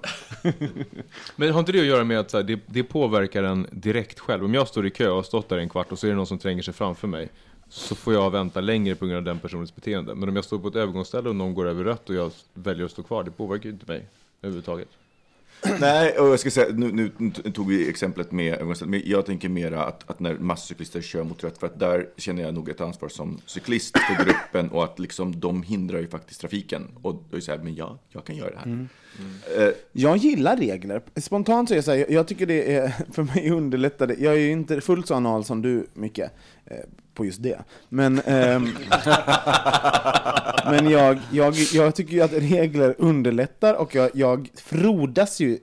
[1.36, 4.18] Men har inte det att göra med att så här, det, det påverkar en direkt
[4.20, 4.44] själv?
[4.44, 6.16] Om jag står i kö och har stått där en kvart och så är det
[6.16, 7.28] någon som tränger sig framför mig
[7.68, 10.14] så får jag vänta längre på grund av den personens beteende.
[10.14, 12.84] Men om jag står på ett övergångsställe och någon går över rött och jag väljer
[12.84, 14.08] att stå kvar, det påverkar ju inte mig
[14.42, 14.88] överhuvudtaget.
[15.80, 19.84] Nej, och jag ska säga, nu, nu tog vi exemplet med men jag tänker mera
[19.84, 23.08] att, att när masscyklister kör mot rött, för att där känner jag nog ett ansvar
[23.08, 26.86] som cyklist för gruppen och att liksom de hindrar ju faktiskt trafiken.
[27.02, 28.64] Och då är så här, men ja, jag kan göra det här.
[28.66, 28.88] Mm.
[29.58, 31.02] Eh, Jag gillar regler.
[31.16, 34.14] Spontant så är jag så här, jag- tycker det är, för mig underlättar det.
[34.18, 36.28] Jag är ju inte fullt så anal som du, Micke, eh,
[37.16, 37.58] på just det.
[37.88, 38.68] Men, ehm,
[40.70, 45.58] men jag, jag, jag tycker ju att regler underlättar och jag, jag frodas ju,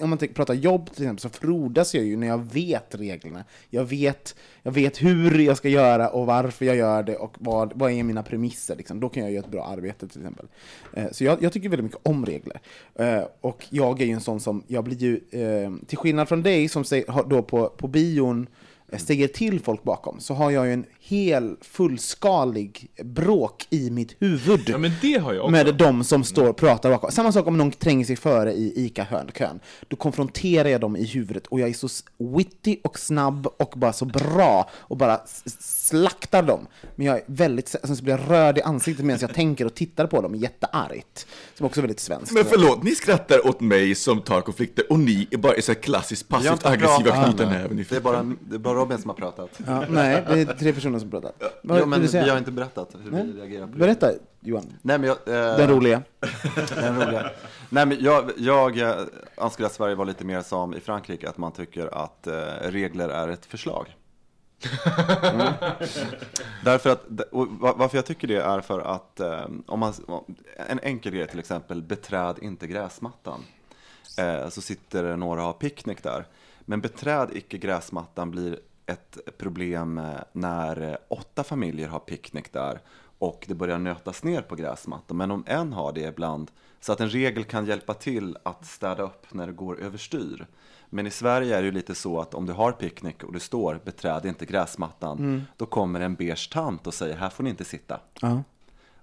[0.00, 3.44] om man pratar jobb till exempel, så frodas jag ju när jag vet reglerna.
[3.70, 7.72] Jag vet, jag vet hur jag ska göra och varför jag gör det och vad,
[7.74, 8.76] vad är mina premisser.
[8.76, 9.00] Liksom.
[9.00, 10.46] Då kan jag göra ett bra arbete till exempel.
[10.94, 12.60] Eh, Så jag, jag tycker väldigt mycket om regler.
[12.94, 16.42] Eh, Och jag är ju en sån som, jag blir ju, eh, till skillnad från
[16.42, 18.46] dig som säger, då på, på bion
[18.92, 24.16] eh, säger till folk bakom, så har jag ju en hel fullskalig bråk i mitt
[24.18, 24.60] huvud.
[24.66, 25.50] Ja, men det har jag också.
[25.50, 27.10] Med de som står och pratar bakom.
[27.10, 29.60] Samma sak om någon tränger sig före i ICA-kön.
[29.88, 31.88] Då konfronterar jag dem i huvudet och jag är så
[32.18, 35.20] witty och snabb och bara så bra och bara
[35.60, 36.66] slaktar dem.
[36.96, 39.74] Men jag är väldigt, sen så blir jag röd i ansiktet medan jag tänker och
[39.74, 41.26] tittar på dem jätteargt.
[41.54, 42.32] Som också är väldigt svenskt.
[42.32, 45.72] Men förlåt, ni skrattar åt mig som tar konflikter och ni är bara är så
[45.72, 48.98] här klassiskt passivt inte aggressiva knyta näven i Det är bara, det är bara Robin
[48.98, 49.60] som har pratat.
[49.66, 51.32] Ja, nej, det är tre personer som pratar.
[51.40, 52.24] Vad Jo, vill men du säga?
[52.24, 53.26] vi har inte berättat hur Nej.
[53.26, 53.78] vi reagerar på det.
[53.78, 54.10] Berätta,
[54.40, 54.72] Johan.
[54.82, 56.02] Nej, men jag, eh, Den roliga.
[56.74, 57.30] Den roliga.
[57.68, 58.94] Nej, men jag, jag eh,
[59.36, 63.08] önskar att Sverige var lite mer som i Frankrike, att man tycker att eh, regler
[63.08, 63.96] är ett förslag.
[65.22, 65.46] Mm.
[66.64, 67.04] Därför att,
[67.76, 69.94] varför jag tycker det är för att eh, om man,
[70.68, 73.40] en enkel grej till exempel, beträd inte gräsmattan.
[74.18, 76.26] Eh, så sitter några och har picknick där.
[76.60, 78.58] Men beträd icke gräsmattan blir
[78.90, 82.80] ett problem eh, när eh, åtta familjer har picknick där
[83.18, 85.16] och det börjar nötas ner på gräsmattan.
[85.16, 89.02] Men om en har det ibland, så att en regel kan hjälpa till att städa
[89.02, 90.46] upp när det går överstyr.
[90.90, 93.40] Men i Sverige är det ju lite så att om du har picknick och du
[93.40, 95.42] står beträd inte gräsmattan, Mm.
[95.56, 98.00] då kommer en beige tant och säger här får ni inte sitta.
[98.20, 98.42] Ja.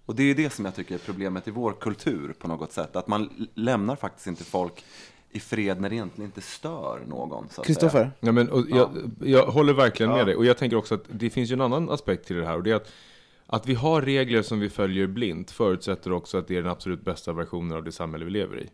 [0.05, 2.95] Och det är det som jag tycker är problemet i vår kultur på något sätt.
[2.95, 4.85] Att man lämnar faktiskt inte folk
[5.31, 7.47] i fred när det egentligen inte stör någon.
[7.63, 8.11] Kristoffer?
[8.19, 8.89] Ja, men, och jag,
[9.23, 10.17] jag håller verkligen Ja.
[10.17, 10.35] med dig.
[10.35, 12.55] Och jag tänker också att det finns ju en annan aspekt till det här.
[12.57, 12.91] Och det är att,
[13.47, 17.01] att vi har regler som vi följer blint förutsätter också att det är den absolut
[17.05, 18.69] bästa versionen av det samhälle vi lever i.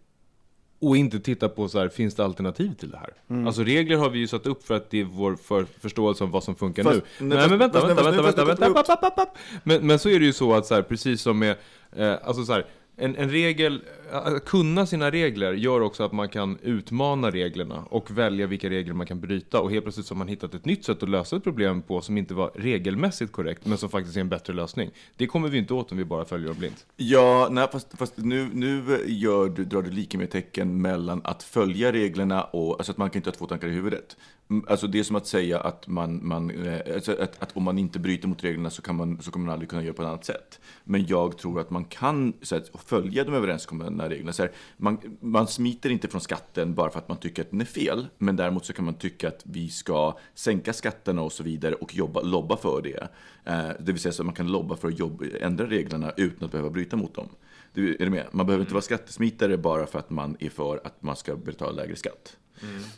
[0.79, 3.13] Och inte titta på så här, finns det alternativ till det här?
[3.29, 3.47] Mm.
[3.47, 6.31] Alltså regler har vi ju satt upp för att det är vår för, förståelse om
[6.31, 7.01] vad som funkar Fast- nu.
[7.19, 9.19] nej, Nej, fast- men vänta, fast- vänta, fast- vänta, fast- vänta, fast- vänta, app, app,
[9.19, 9.37] app, app.
[9.63, 11.55] Men, men så är det ju så att så här, precis som med,
[11.95, 12.65] eh, alltså så här,
[12.95, 13.81] en, en regel,
[14.11, 18.93] att kunna sina regler gör också att man kan utmana reglerna och välja vilka regler
[18.93, 19.61] man kan bryta.
[19.61, 22.01] Och helt plötsligt så har man hittat ett nytt sätt att lösa ett problem på
[22.01, 24.91] som inte var regelmässigt korrekt, men som faktiskt är en bättre lösning.
[25.17, 26.85] Det kommer vi inte åt om vi bara följer dem blint.
[26.97, 31.43] Ja, nej, fast, fast nu, nu gör du, drar du lika med tecken mellan att
[31.43, 34.17] följa reglerna och alltså att man kan inte ha två tankar i huvudet.
[34.49, 37.63] Mm, Alltså det är som att säga att, man, man, eh, alltså att, att om
[37.63, 40.01] man inte bryter mot reglerna så, kan man, så kommer man aldrig kunna göra på
[40.01, 40.59] ett annat sätt.
[40.83, 44.33] Men jag tror att man kan så här, följa de överenskomna reglerna.
[44.33, 47.61] Så här, man, man smiter inte från skatten bara för att man tycker att den
[47.61, 48.07] är fel.
[48.17, 51.95] Men däremot så kan man tycka att vi ska sänka skatterna och så vidare och
[51.95, 53.07] jobba, lobba för det.
[53.45, 56.45] Eh, det vill säga så att man kan lobba för att jobba, ändra reglerna utan
[56.45, 57.29] att behöva bryta mot dem.
[57.73, 58.27] Du, är du med?
[58.31, 61.71] Man behöver inte vara skattesmitare bara för att man är för att man ska betala
[61.71, 62.37] lägre skatt.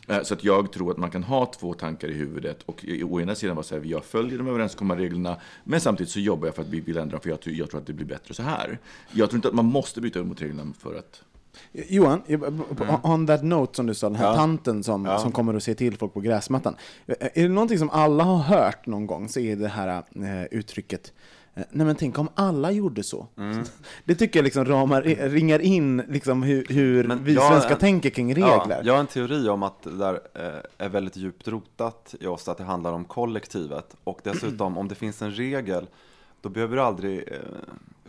[0.08, 3.20] Eh, Så att jag tror att man kan ha två tankar i huvudet och å
[3.20, 6.54] ena sidan vara så här, jag följer de överenskomna reglerna, men samtidigt så jobbar jag
[6.54, 8.42] för att vi vill ändra dem, för jag, jag tror att det blir bättre så
[8.42, 8.78] här.
[9.12, 11.22] Jag tror inte att man måste byta mot reglerna för att...
[11.72, 12.20] Johan,
[12.76, 14.34] på- on that note som du sa, den här Ja.
[14.34, 15.18] tanten som, Ja.
[15.18, 16.76] som kommer och säger till folk på gräsmattan.
[17.06, 21.12] Är det någonting som alla har hört någon gång så är det här eh, uttrycket
[21.70, 23.26] Nej men tänk om alla gjorde så.
[24.04, 28.10] Det tycker jag liksom ramar, ringar in liksom hur, hur Men vi svenskar en- tänker
[28.10, 28.66] kring regler.
[28.68, 32.26] Ja, jag har en teori om att det där eh, är väldigt djupt rotat i
[32.26, 33.96] oss, att det handlar om kollektivet.
[34.04, 35.86] Och dessutom, om det finns en regel,
[36.40, 37.38] då behöver du aldrig eh,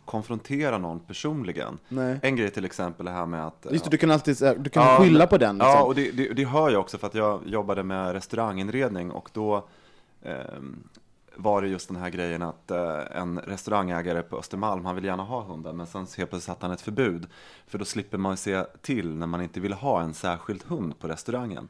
[0.06, 1.78] konfrontera någon personligen.
[1.90, 2.20] Nej.
[2.22, 3.68] En grej till exempel är här med att...
[3.72, 5.56] Just det, du kan alltid du kan Ja, skylla på den.
[5.56, 5.72] Liksom.
[5.72, 9.30] Ja, och det, det, det hör jag också för att jag jobbade med restauranginredning och
[9.34, 9.68] då
[10.24, 10.84] ehm,
[11.38, 15.24] var det just den här grejen att eh, en restaurangägare på Östermalm, han ville gärna
[15.24, 17.28] ha hunden men sen helt plötsligt satte han ett förbud.
[17.68, 21.08] För då slipper man se till när man inte vill ha en särskild hund på
[21.08, 21.70] restaurangen.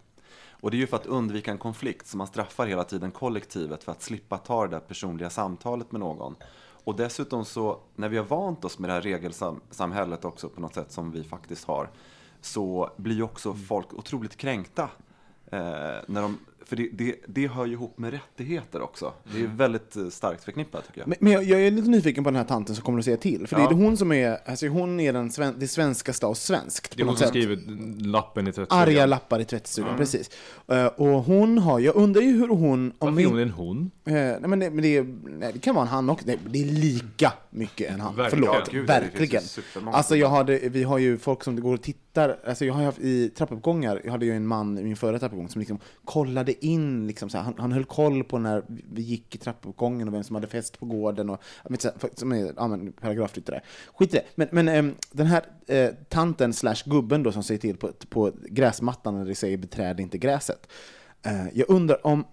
[0.52, 3.84] Och det är ju för att undvika en konflikt, så man straffar hela tiden kollektivet
[3.84, 6.36] för att slippa ta det där personliga samtalet med någon.
[6.84, 10.74] och dessutom så, när vi har vant oss med det här regelsamhället också på något
[10.74, 11.90] sätt som vi faktiskt har,
[12.42, 14.90] så blir ju också folk otroligt kränkta.
[15.46, 15.60] Eh,
[16.08, 16.38] när de,
[16.68, 19.14] för det, det, det hör ju ihop med rättigheter också.
[19.24, 21.08] Det är ju väldigt eh, starkt förknippat tycker jag.
[21.08, 23.18] Men, men jag, jag är lite nyfiken på den här tanten som kommer att säga
[23.18, 23.48] till.
[23.48, 23.68] För Ja.
[23.68, 26.98] det är hon som är, alltså hon är den sven, det svenskaste av svenskt.
[26.98, 27.30] Det är hon som sätt.
[27.30, 27.58] skriver
[28.06, 28.84] lappen i tvättstugan.
[28.84, 30.00] Arga lappar i tvättstugan, Mm.
[30.00, 30.30] precis.
[30.68, 32.94] Eh, och hon har, jag undrar ju hur hon...
[33.00, 33.92] Om Varför är hon en hon?
[34.06, 35.02] Eh, nej, men det, men det,
[35.40, 36.26] nej, det kan vara en han också.
[36.28, 38.16] Nej, det är lika mycket en han.
[38.16, 38.46] Verkligen.
[38.46, 39.44] Förlåt, Ja, gud, verkligen.
[39.92, 43.00] Alltså jag hade, vi har ju folk som går och tittar, alltså jag har haft
[43.00, 47.08] i trappuppgångar, jag hade ju en man i min förra trappuppgång som liksom kollade in,
[47.08, 50.24] liksom så här, han, han höll koll på när vi gick i trappuppgången och vem
[50.24, 53.62] som hade fest på gården och, jag vet, så här, som är, ja men paragrafryttare.
[53.94, 54.24] Skit i det.
[54.36, 58.32] Men, men ehm, den här eh, tanten slash gubben då som säger till på, på
[58.46, 60.68] gräsmattan när det säger beträd inte gräset.
[61.26, 62.26] Eh, jag undrar om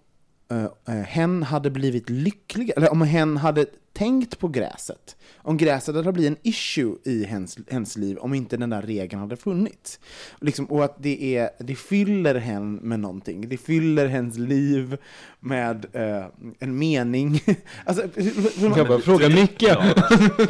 [0.53, 5.17] uh, hen hade blivit lycklig, eller om hen hade tänkt på gräset.
[5.37, 9.21] Om gräset hade blivit en issue i hens, hens liv om inte den där regeln
[9.21, 10.01] hade funnits.
[10.41, 13.49] Liksom, och att det, är, det fyller hen med någonting.
[13.49, 14.97] Det fyller hens liv
[15.41, 16.25] med eh,
[16.59, 17.41] en mening.
[17.85, 18.03] alltså,
[18.77, 19.65] Jag bara frågar Micke.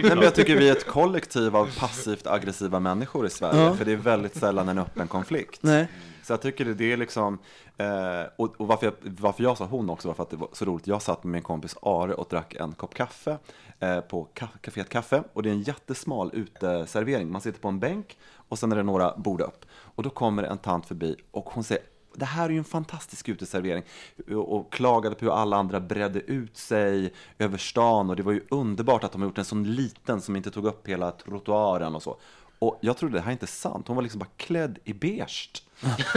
[0.09, 3.77] Men jag tycker vi är ett kollektiv av passivt aggressiva människor i Sverige, Ja.
[3.77, 5.59] för det är väldigt sällan en öppen konflikt.
[5.63, 5.87] Nej.
[6.25, 7.39] Så jag tycker det, det är liksom,
[7.77, 10.49] eh, och, och varför, jag, varför jag sa hon också var för att det var
[10.53, 10.87] så roligt.
[10.87, 13.39] Jag satt med min kompis Are och drack en kopp kaffe
[13.81, 17.33] eh, på ka- Caféet Kaffe och det är en jättesmal uteservering.
[17.33, 18.19] Man sitter på en bänk
[18.49, 19.65] och sen är det några bord upp.
[19.73, 21.85] Och då kommer en tant förbi och hon säger
[22.17, 23.83] det här är ju en fantastisk uteservering
[24.47, 28.41] och klagade på hur alla andra bredde ut sig över stan och det var ju
[28.51, 32.03] underbart att de har gjort en sån liten som inte tog upp hela trottoaren och
[32.03, 32.17] så.
[32.59, 35.63] Och jag trodde det här är inte sant, hon var liksom bara klädd i beige.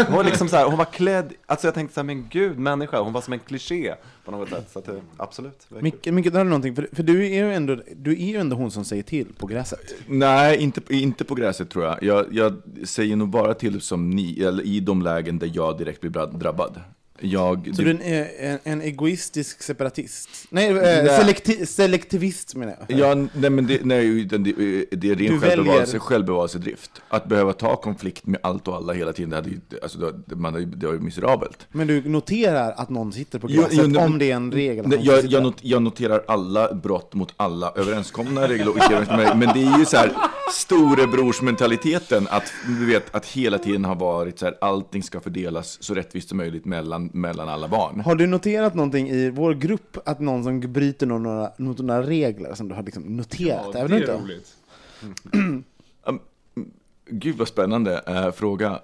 [0.07, 2.59] Hon var liksom så här, hon var klädd, alltså jag tänkte så här, men gud
[2.59, 4.69] människa, hon var som en kliché på något sätt.
[4.71, 5.67] Så att det, absolut.
[5.69, 8.55] Micke, Micke, där du någonting, för, för du, är ju ändå, du är ju ändå
[8.55, 9.95] hon som säger till på gräset.
[10.07, 12.03] Nej, inte, inte på gräset tror jag.
[12.03, 12.25] jag.
[12.31, 16.37] Jag säger nog bara till som ni, eller i de lägen där jag direkt blir
[16.37, 16.81] drabbad.
[17.19, 20.29] Jag, Så du är en, en, en egoistisk separatist?
[20.49, 21.19] Nej, eh, Nej.
[21.19, 22.99] selekti, selektivist menar jag.
[22.99, 24.37] Ja, nej, men det, nej, det,
[24.91, 26.91] det är ren självbevarelse, självbevarelsedrift.
[27.09, 29.49] Att behöva ta konflikt med allt och alla hela tiden, det, hade,
[29.83, 31.67] alltså, det, man, det var ju miserabelt.
[31.71, 34.51] Men du noterar att någon sitter på Jo, gräset jo, nej, om det är en
[34.51, 34.87] regel?
[34.87, 35.41] Nej, jag, jag, där.
[35.41, 40.11] not, jag noterar alla brott mot alla överenskomna regler Men det är ju så här
[40.51, 45.93] storebrorsmentaliteten att, du vet, att hela tiden har varit så här, allting ska fördelas så
[45.93, 47.99] rättvist som möjligt mellan, mellan alla barn.
[47.99, 52.53] Har du noterat någonting i vår grupp, att någon som bryter några, mot några regler
[52.53, 53.71] som du har liksom noterat?
[53.73, 54.13] Ja, det är inte?
[54.13, 54.55] roligt.
[56.03, 56.19] Um,
[57.09, 58.79] Gud vad spännande eh, fråga.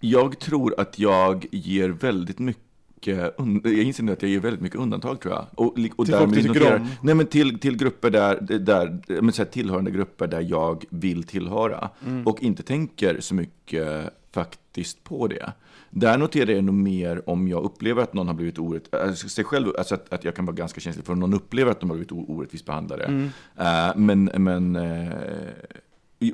[0.00, 2.71] Jag tror att jag ger väldigt mycket
[3.06, 3.32] jag
[3.66, 5.46] inser nu att jag ger väldigt mycket undantag tror jag.
[5.54, 6.88] Och, och Till folk du tycker om?
[7.02, 11.22] Nej men till, till grupper där, där men så här, tillhörande grupper där jag vill
[11.22, 11.90] tillhöra.
[12.06, 12.26] Mm.
[12.26, 15.52] Och inte tänker så mycket faktiskt på det.
[15.90, 19.44] Där noterar jag nog mer om jag upplever att någon har blivit orätt, alltså sig
[19.44, 21.90] själv, alltså att, att jag kan vara ganska känslig för om någon upplever att de
[21.90, 23.04] har blivit orättvist behandlade.
[23.04, 23.30] Mm.
[23.56, 25.12] Eh, men men, eh,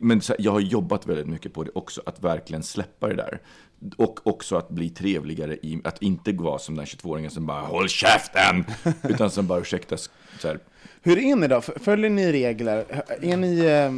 [0.00, 3.40] men jag har jobbat väldigt mycket på det också, att verkligen släppa det där.
[3.96, 7.88] Och också att bli trevligare, i, att inte vara som den 22-åringen som bara ”Håll
[7.88, 8.64] käften!”
[9.02, 10.58] utan som bara ursäkta, så här,
[11.02, 11.60] Hur är ni då?
[11.60, 13.04] Följer ni regler?
[13.22, 13.92] Är ni, eh,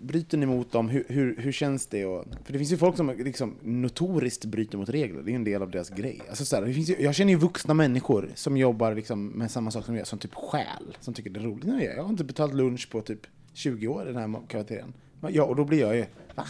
[0.00, 0.88] bryter ni mot dem?
[0.88, 2.04] Hur, hur, hur känns det?
[2.04, 5.22] Och, för det finns ju folk som liksom notoriskt bryter mot regler.
[5.22, 6.22] Det är en del av deras grej.
[6.28, 9.50] Alltså så här, det finns ju, jag känner ju vuxna människor som jobbar liksom med
[9.50, 10.96] samma sak som jag, som typ stjäl.
[11.00, 11.84] Som tycker det är roligt.
[11.96, 13.20] Jag har inte betalt lunch på typ
[13.54, 14.92] 20 år i den här kvarteren.
[15.28, 16.04] Ja, och då blir jag ju,
[16.34, 16.44] va?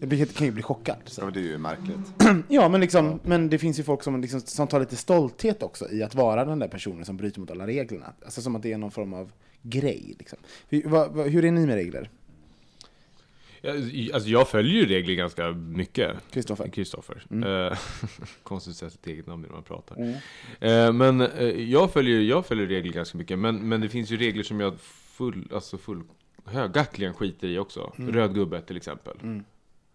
[0.00, 0.96] Jag blir, kan ju bli chockad.
[1.06, 1.20] Så.
[1.20, 1.98] Ja, det är ju märkligt.
[2.48, 5.90] Ja, men, liksom, men det finns ju folk som, liksom, som tar lite stolthet också
[5.90, 8.12] i att vara den där personen som bryter mot alla reglerna.
[8.24, 9.32] Alltså som att det är någon form av
[9.62, 10.14] grej.
[10.18, 10.38] Liksom.
[10.68, 12.10] Hur, vad, vad, hur är ni med regler?
[13.60, 13.72] Ja,
[14.14, 16.16] Alltså jag följer ju regler ganska mycket.
[16.30, 16.68] Kristoffer.
[16.68, 17.26] Kristoffer.
[17.30, 17.66] Mm.
[17.72, 17.78] Eh,
[18.42, 19.96] Konstigt att säga sitt eget namn när man pratar.
[19.96, 20.14] Mm.
[20.60, 23.38] Eh, Men eh, jag följer, jag följer regler ganska mycket.
[23.38, 26.02] Men, men det finns ju regler som jag full, alltså full,
[26.44, 27.92] högaktligen skiter i också.
[27.98, 28.12] Mm.
[28.12, 29.16] Röd gubbe till exempel.
[29.22, 29.44] Mm.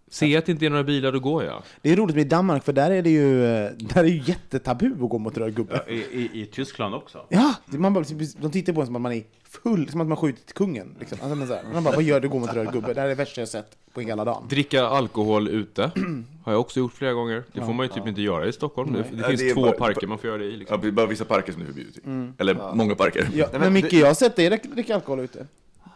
[0.10, 1.64] Ser jag att det inte är några bilar, då går jag.
[1.82, 4.91] Det är roligt med Danmark, för där är det ju, eh, där är ju jättetabu
[5.03, 5.84] att gå mot röd gubbe.
[5.88, 7.26] I, i, I Tyskland också.
[7.30, 8.05] Ja, man bara,
[8.41, 9.24] de tittar på en som att man är
[9.64, 10.95] full, som att man skjutit kungen.
[10.99, 11.18] Liksom.
[11.22, 12.93] Alltså, här, man bara, vad gör du gå mot röd gubbe?
[12.93, 14.43] Det här är det värsta jag sett på hela dagen.
[14.49, 15.91] Dricka alkohol ute
[16.43, 17.36] har jag också gjort flera gånger.
[17.36, 17.66] Det Ja.
[17.66, 18.93] får man ju typ inte göra i Stockholm.
[18.93, 19.10] Det, Nej.
[19.14, 20.57] det Ja, finns det är två bara- parker man får göra det i.
[20.57, 20.80] Liksom.
[20.84, 22.01] ja, bara vissa parker som är förbjudet i.
[22.05, 22.34] Mm.
[22.38, 22.76] Eller Ja.
[22.76, 23.28] många parker.
[23.34, 25.47] Ja, men Micke, jag har sett dig dricka alkohol ute.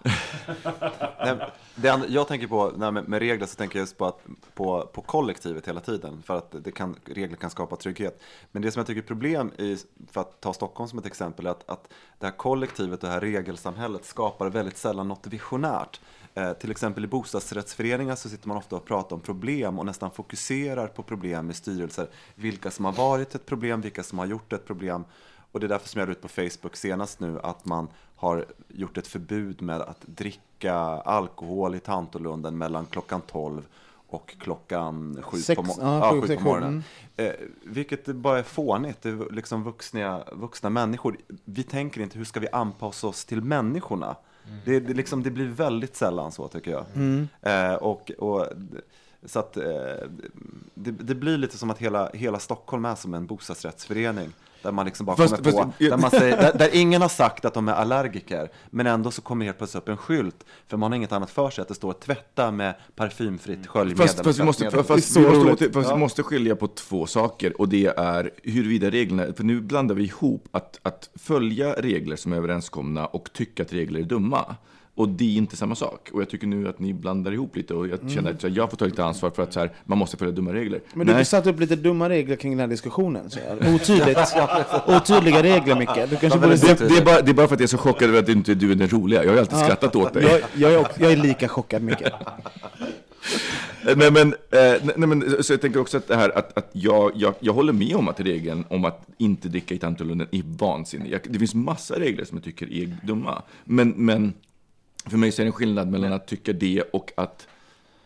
[1.23, 1.37] Nej,
[1.75, 4.19] det jag tänker på, nej, med, med regler så tänker jag just på, att,
[4.53, 6.23] på, på kollektivet hela tiden.
[6.25, 8.21] För att det kan, regler kan skapa trygghet.
[8.51, 9.77] Men det som jag tycker är problem, i,
[10.11, 11.87] för att ta Stockholm som ett exempel, är att, att
[12.19, 16.01] det här kollektivet, det här regelsamhället skapar väldigt sällan något visionärt.
[16.35, 20.11] Eh, till exempel i bostadsrättsföreningar så sitter man ofta och pratar om problem och nästan
[20.11, 22.07] fokuserar på problem i styrelser.
[22.35, 25.05] Vilka som har varit ett problem, vilka som har gjort ett problem.
[25.51, 27.87] Och det är därför som jag la ut på Facebook senast nu att man
[28.23, 30.73] har gjort ett förbud med att dricka
[31.05, 33.61] alkohol i Tantolunden mellan klockan 12
[34.07, 36.83] och klockan 7 Sex- på, mo- sju sex, på morgonen.
[37.17, 37.31] mm.
[37.31, 39.01] Eh, vilket bara är fånigt.
[39.01, 41.17] Det är liksom vuxna, vuxna människor.
[41.45, 44.15] Vi tänker inte hur ska vi anpassa oss till människorna.
[44.65, 46.85] Det, det, liksom, det blir väldigt sällan så tycker jag.
[46.95, 47.27] Mm.
[47.41, 48.47] Eh, och, och,
[49.25, 49.63] så att eh,
[50.73, 54.29] det, det blir lite som att hela, hela Stockholm är som en bostadsrättsförening.
[54.63, 57.09] Där man liksom bara Fast- kommer på, fast- där, man säger, där, där ingen har
[57.09, 58.49] sagt att de är allergiker.
[58.69, 60.45] Men ändå så kommer helt plötsligt upp en skylt.
[60.67, 64.07] För man har inget annat för sig att det står tvätta med parfymfritt sköljmedel.
[64.07, 64.85] Fast, fast, vi måste, tvättmedel.
[64.85, 65.95] fast, vi, måste, åter- fast Ja.
[65.95, 70.03] vi måste skilja på två saker och det är huruvida reglerna, för nu blandar vi
[70.03, 74.55] ihop att, att följa regler som är överenskomna och tycka att regler är dumma.
[74.95, 76.09] Och det är inte samma sak.
[76.13, 78.33] Och jag tycker nu att ni blandar ihop lite och jag känner Mm.
[78.35, 80.31] att så här, jag får ta lite ansvar för att så här, man måste följa
[80.31, 80.81] dumma regler.
[80.93, 83.29] Men du har satt upp lite dumma regler kring den här diskussionen.
[83.29, 83.73] Så här.
[83.75, 84.19] Otydligt.
[84.87, 86.09] Otydliga regler, Micke.
[86.09, 86.55] Du kanske borde...
[86.55, 88.29] det, det, är bara, det är bara för att jag är så chockad över att
[88.29, 89.21] inte du är den roliga.
[89.23, 89.63] Jag har ju alltid Ja.
[89.63, 90.23] skrattat åt dig.
[90.23, 92.01] Jag, jag, är också, jag är lika chockad, Micke.
[93.95, 97.11] Nej men, eh, nej, men, så jag tänker också att det här att, att jag,
[97.15, 101.11] jag, jag håller med om att regeln om att inte dricka i Tantolunden är vansinnig.
[101.11, 103.41] Jag, det finns massa regler som jag tycker är dumma.
[103.65, 104.33] Men, men
[105.09, 107.47] för mig så är det en skillnad mellan att tycka det och att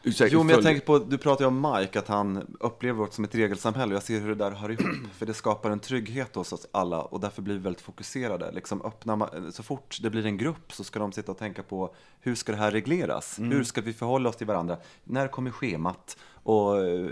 [0.04, 3.24] Jo, men jag tänker på, du pratar ju om Mike, att han upplever vårt som
[3.24, 3.94] ett regelsamhälle.
[3.94, 4.86] Jag ser hur det där hör ihop,
[5.18, 8.52] för det skapar en trygghet hos oss alla och därför blir vi väldigt fokuserade.
[8.52, 11.96] Liksom öppna, så fort det blir en grupp så ska de sitta och tänka på
[12.20, 13.40] hur ska det här regleras?
[13.40, 13.52] Mm.
[13.52, 14.78] Hur ska vi förhålla oss till varandra?
[15.04, 16.18] När kommer schemat?
[16.44, 17.10] Och, eh,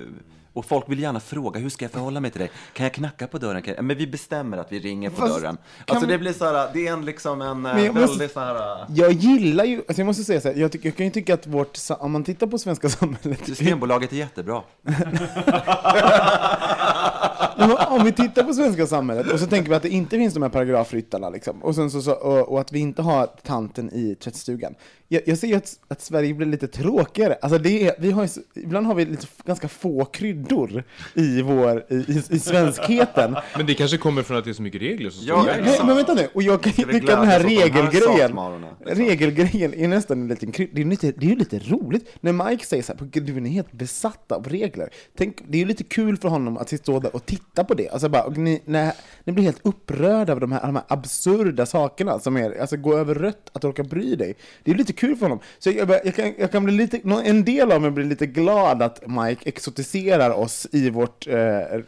[0.55, 2.51] och folk vill gärna fråga, hur ska jag förhålla mig till dig?
[2.73, 3.63] Kan jag knacka på dörren?
[3.65, 3.83] Jag...
[3.85, 5.57] Men vi bestämmer att vi ringer på Fast dörren.
[5.87, 8.39] Alltså vi- det blir så här, det är en liksom en eh, måste- väldigt så
[8.39, 8.55] här...
[8.81, 11.11] eh, Jag gillar ju, alltså jag måste säga så här, jag, tycker, jag kan ju
[11.11, 13.45] tycka att vårt, om man tittar på svenska samhället.
[13.45, 14.61] Systembolaget är jättebra.
[17.57, 20.33] Men om vi tittar på svenska samhället och så tänker vi att det inte finns
[20.33, 23.89] de här paragrafryttarna liksom, och, sen så, så, och, och att vi inte har tanten
[23.93, 24.75] i tvättstugan.
[25.07, 27.37] Jag, jag ser ju att, att Sverige blir lite tråkigare.
[27.41, 30.83] Alltså det är, vi har ju, så- ibland har vi lite, ganska få kryddor
[31.13, 33.35] i, vår, i, i, i svenskheten.
[33.57, 35.95] Men det kanske kommer från att det är så mycket regler som Ja, nej, men
[35.95, 38.37] vänta nu, och jag kan tycka den här de här regelgrejen,
[38.85, 42.31] regelgrejen är nästan en liten kryd- det är, lite, det är ju lite roligt när
[42.49, 44.89] Mike säger så här, "Gud, du är helt besatt av regler.
[45.17, 47.89] Tänk, det är ju lite kul för honom att stå där och titta på det.
[47.89, 48.93] Alltså bara, ni, när,
[49.23, 52.97] ni blir helt upprörda av de här, de här absurda sakerna som är, alltså gå
[52.97, 54.35] över rött, att orka bry dig.
[54.63, 55.39] Det är lite kul för honom.
[55.59, 58.25] Så jag, bara- jag, kan, jag kan bli lite, en del av mig blir lite
[58.25, 61.35] glad att Mike exotiserar oss i vårt eh,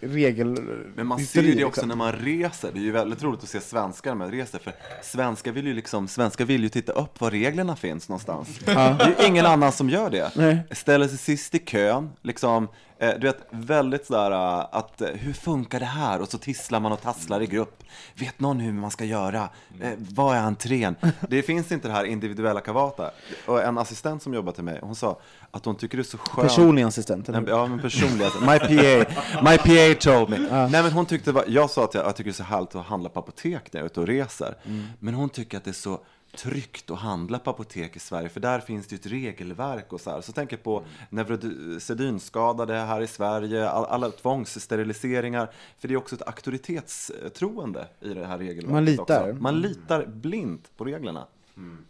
[0.02, 0.58] regel...
[0.96, 1.90] Men man ser ju det också liksom.
[1.90, 2.70] när man reser.
[2.74, 4.60] Det är ju väldigt roligt att se svenskar när man reser.
[4.60, 8.48] För svenskar vill ju liksom, svenskar vill ju titta upp var reglerna finns någonstans.
[8.66, 8.96] Ja.
[9.00, 10.32] Det är ingen annan som gör det.
[10.36, 10.58] Nej.
[10.72, 12.68] Ställer sig sist i kön, liksom,
[13.00, 16.22] du vet, väldigt sådär eh, att eh, hur funkar det här?
[16.22, 17.84] Och så tisslar man och tasslar i grupp.
[18.16, 19.50] Vet någon hur man ska göra?
[19.82, 20.96] Eh, vad är entrén?
[21.30, 23.12] Det finns inte det här individuella kavata.
[23.46, 25.20] Och en assistent som jobbar till mig, hon sa
[25.52, 26.48] att hon tycker det är så skönt.
[26.48, 27.48] Personlig assistent, eller?
[27.48, 28.46] Ja, men personlig assistent.
[28.52, 29.12] My PA,
[29.52, 30.38] my PA told me.
[30.72, 32.76] Nej, men hon tyckte, var- jag sa att jag, jag tycker det är så härligt
[32.76, 34.58] att handla på apotek när jag är ute och reser.
[34.66, 34.86] Mm.
[35.00, 36.00] Men hon tycker att det är så
[36.36, 40.02] tryggt att handla på apotek i Sverige, för där finns det ju ett regelverk och
[40.02, 40.22] så här.
[40.22, 45.52] Så tänker jag på neurosedynskadade här i Sverige, all, alla tvångssteriliseringar.
[45.78, 49.30] För det är också ett auktoritetstroende i det här regelverket Man litar.
[49.30, 49.42] Också.
[49.44, 51.28] Man litar blint på reglerna.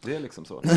[0.02, 0.64] Det är liksom så.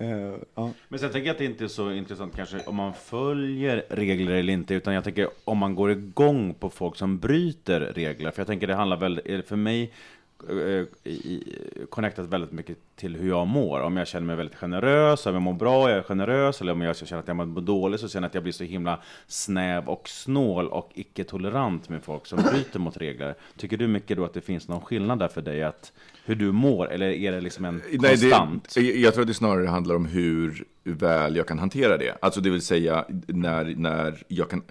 [0.00, 0.70] Eh, ja.
[0.88, 4.32] Men sen tänker jag att det inte är så intressant kanske om man följer regler
[4.32, 8.30] eller inte, utan jag tänker om man går igång på folk som bryter regler.
[8.30, 9.92] För jag tänker det handlar väl, för mig,
[10.48, 13.80] Eh, eh, connectat väldigt mycket till hur jag mår.
[13.80, 16.80] Om jag känner mig väldigt generös, om jag mår bra, jag är generös, eller om
[16.80, 19.88] jag känner att jag mår dåligt, så känner jag att jag blir så himla snäv
[19.88, 23.34] och snål och icke-tolerant med folk som bryter mot regler.
[23.56, 25.92] Tycker du mycket då att det finns någon skillnad där för dig, att
[26.24, 28.74] hur du mår, eller är det liksom en Nej, konstant?
[28.74, 32.16] det, jag tror att det snarare handlar om hur väl jag kan hantera det.
[32.22, 34.62] Alltså det vill säga när, när jag kan,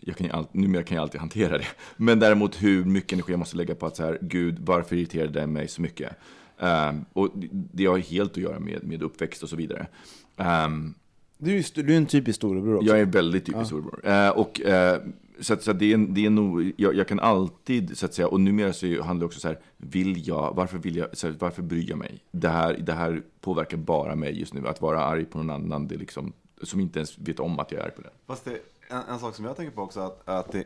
[0.00, 1.66] jag kan all, numera kan jag alltid hantera det.
[1.96, 5.40] Men däremot hur mycket energi jag måste lägga på att så här, gud, varför irriterade
[5.40, 6.16] det mig så mycket?
[6.62, 9.86] Ehm, och det har helt att göra med, med uppväxt och så vidare.
[10.36, 10.94] Ehm,
[11.38, 12.88] Du är, du är en typisk storebror också.
[12.88, 13.64] Jag är väldigt typisk Ja.
[13.64, 14.00] storebror.
[14.06, 15.00] Eh, och, eh,
[15.40, 18.14] så att, så att det, är, det är nog, jag, jag kan alltid, så att
[18.14, 21.26] säga, och numera så handlar det också så här, vill jag, varför vill jag, så
[21.26, 22.24] här, varför bryr jag mig?
[22.30, 24.68] Det här, det här påverkar bara mig just nu.
[24.68, 26.32] Att vara arg på någon annan, det liksom,
[26.62, 28.10] som inte ens vet om att jag är arg på den.
[28.26, 28.58] Fast det,
[28.88, 30.64] en, en sak som jag tänker på också, att, att det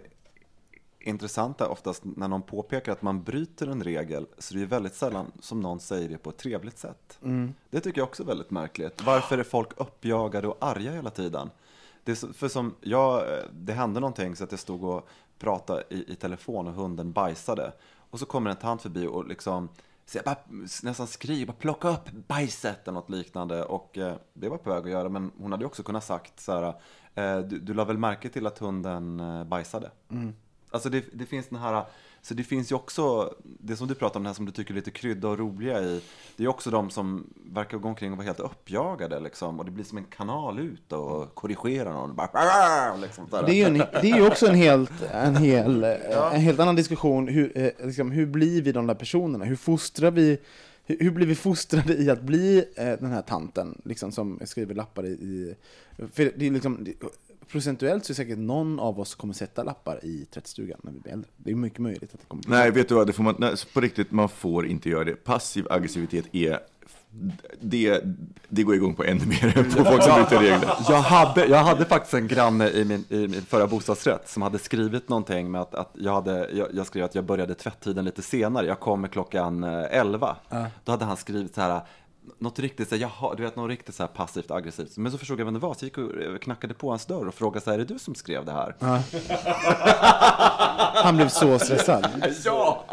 [1.07, 5.33] intressanta oftast när någon påpekar att man bryter en regel, så det är väldigt sällan
[5.41, 7.19] som någon säger det på ett trevligt sätt.
[7.23, 7.55] Mm.
[7.71, 9.03] Det tycker jag också är väldigt märkligt.
[9.07, 11.51] Varför är folk uppjagade och arga hela tiden?
[12.05, 15.83] Det är så, för som jag, det hände någonting så att jag stod och pratade
[15.91, 17.73] i, i telefon och hunden bajsade.
[18.11, 19.69] Och så kommer en tant förbi och liksom
[20.07, 20.37] så jag bara,
[20.83, 23.65] nästan skriker, bara plocka upp bajset eller något liknande.
[23.65, 26.53] Och eh, det var på väg att göra, men hon hade också kunnat sagt så
[26.53, 26.75] här,
[27.15, 29.91] eh, du, du la väl märke till att hunden eh, bajsade?
[30.11, 30.35] Mm.
[30.71, 31.85] Alltså det, det finns den här,
[32.23, 34.71] så det finns ju också, det som du pratar om, det här som du tycker
[34.71, 36.01] är lite krydda och roliga i,
[36.37, 39.71] det är också de som verkar gå omkring och vara helt uppjagade liksom, och det
[39.71, 42.17] blir som en kanal ut och korrigera någon.
[42.17, 43.27] Bara, liksom.
[43.31, 46.61] Det är ju, en, det är ju också en helt, en hel, eh, en helt
[46.61, 47.29] annan diskussion.
[47.29, 49.45] Hur, eh, liksom, hur blir vi de där personerna?
[49.45, 50.39] Hur fostrar vi
[50.87, 55.07] hur, blir vi fostrade i att bli eh, den här tanten liksom, som skriver lappar
[55.07, 55.55] i...
[56.13, 56.87] för det är liksom,
[57.49, 61.13] procentuellt så är säkert någon av oss kommer sätta lappar i tvättstugan när vi blir
[61.13, 61.31] äldre.
[61.37, 63.35] Det är mycket möjligt att det kommer bli Nej, vet du vad, det får man,
[63.39, 65.15] nej, på riktigt, man får inte göra det.
[65.15, 66.61] Passiv aggressivitet är,
[67.61, 68.01] det,
[68.49, 70.71] det går igång på ännu mer på folk som bryter regler.
[70.89, 74.59] Jag hade, jag hade faktiskt en granne i min, i min förra bostadsrätt som hade
[74.59, 78.23] skrivit någonting med att, att jag, hade, jag, jag skrev att jag började tvätttiden lite
[78.23, 80.37] senare, jag kommer klockan eh, 11.
[80.49, 80.67] Ja.
[80.85, 81.81] Då hade han skrivit så här,
[82.39, 84.97] något riktigt, så här, jaha, du vet, något riktigt så här passivt aggressivt.
[84.97, 87.07] Men så förstod jag vem det var, så jag gick och eh, knackade på hans
[87.07, 88.77] dörr och frågade så här, är det du som skrev det här?
[88.79, 89.03] Ja.
[90.95, 92.07] Han blev så stressad.
[92.45, 92.85] ja!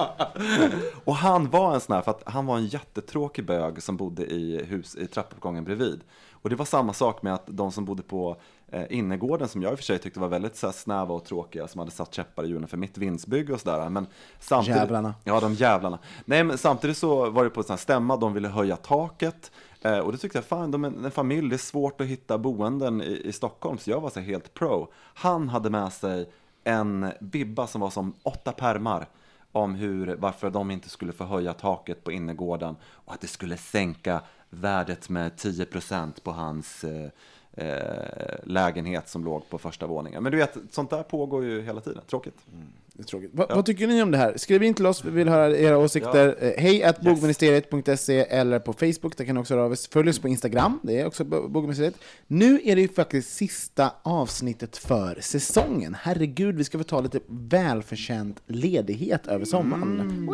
[1.03, 4.25] Och han var en sån här, för att han var en jättetråkig bög som bodde
[4.25, 6.01] i hus i trappuppgången bredvid.
[6.31, 8.37] Och det var samma sak med att de som bodde på
[8.73, 11.25] eh, innergården, som jag i och för sig tyckte var väldigt så här, snäva och
[11.25, 13.89] tråkiga, som hade satt käppar i hjulen för mitt vindsbygge och sådär.
[13.89, 14.07] Men
[14.39, 15.13] samtidigt, Jävlarna.
[15.23, 15.99] Ja, de jävlarna.
[16.25, 19.51] Nej, men samtidigt så var det på en sån här stämma, de ville höja taket.
[19.81, 22.37] Eh, och då tyckte jag, fan, de är en familj, det är svårt att hitta
[22.37, 24.91] boenden i, i Stockholm, så jag var så här helt pro.
[25.13, 26.29] Han hade med sig
[26.63, 29.07] en bibba som var som åtta permar
[29.51, 33.57] om hur, varför de inte skulle få höja taket på innergården och att det skulle
[33.57, 37.09] sänka värdet med 10% på hans eh,
[37.57, 40.23] Eh, lägenhet som låg på första våningen.
[40.23, 42.01] Men du vet, sånt där pågår ju hela tiden.
[42.07, 42.37] Tråkigt.
[42.53, 42.67] Mm.
[42.95, 43.29] Det är tråkigt.
[43.33, 44.33] Va, Vad tycker ni om det här?
[44.37, 46.37] Skriv in till oss, vi vill höra era åsikter.
[46.41, 46.47] Ja.
[46.47, 49.77] Eh, Hej att bogministeriet.se eller på Facebook, där kan ni också höra av er.
[49.91, 51.95] Följ oss på Instagram, det är också Bo- bogministeriet.
[52.27, 55.95] Nu är det ju faktiskt sista avsnittet för säsongen.
[56.01, 59.83] Herregud, vi ska få ta lite välförtjänt ledighet över sommaren.
[59.99, 60.25] Mm.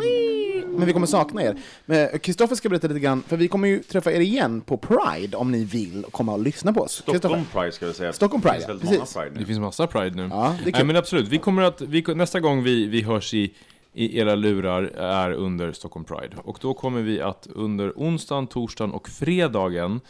[0.76, 1.56] Men vi kommer sakna er.
[1.86, 5.36] Men Kristoffer ska berätta lite grann, för vi kommer ju träffa er igen på Pride
[5.36, 6.92] om ni vill komma och lyssna på oss.
[6.92, 7.44] Stockholm.
[7.52, 8.12] Pride ska vi säga.
[8.12, 9.14] Stockholm Pride, Det finns ja, precis.
[9.14, 9.40] Pride nu.
[9.40, 10.28] Det finns massa Pride nu.
[10.30, 10.86] Ja, det är Nej, kul.
[10.86, 13.54] men absolut, vi kommer att, vi, nästa gång vi, vi hörs i,
[13.92, 16.36] i era lurar är under Stockholm Pride.
[16.44, 20.00] Och då kommer vi att under onsdagen, torsdagen och fredagen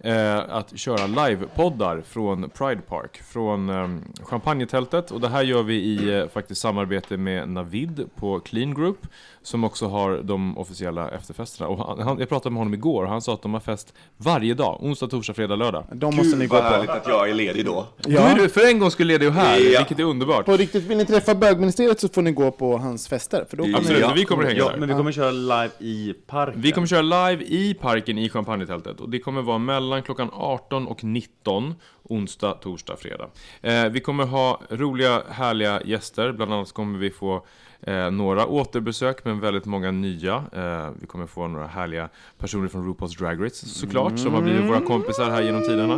[0.00, 3.88] eh, att köra livepoddar från Pride Park, från eh,
[4.24, 5.10] champagnetältet.
[5.10, 9.06] Och det här gör vi i eh, faktiskt samarbete med Navid på Clean Group,
[9.42, 11.68] som också har de officiella efterfesterna.
[11.68, 13.94] Och han, han, jag pratade med honom igår och han sa att de har fest
[14.16, 15.84] varje dag, onsdag, torsdag, fredag, lördag.
[15.92, 16.68] De måste ni gå vad på.
[16.70, 17.86] härligt att jag är ledig då.
[18.00, 19.78] Då är du för en gång skulle ledig och här, Ja.
[19.78, 20.46] vilket är underbart.
[20.46, 23.44] På riktigt, vill ni träffa bögministeriet så får ni gå på hans fester.
[23.50, 24.06] För då kommer Absolut, Ja.
[24.08, 24.76] men vi kommer att hänga Ja, där.
[24.78, 26.60] men vi kommer köra live i parken.
[26.60, 30.86] Vi kommer köra live i parken i champagnetältet och det kommer vara mellan klockan 18
[30.86, 33.28] och 19 onsdag, torsdag, fredag.
[33.60, 36.32] Eh, vi kommer ha roliga, härliga gäster.
[36.32, 37.46] Bland annat kommer vi få
[37.80, 40.34] eh, några återbesök, men väldigt många nya.
[40.52, 42.08] Eh, vi kommer få några härliga
[42.38, 45.94] personer från RuPaul's Drag Race såklart, som har blivit våra kompisar här genom tiderna.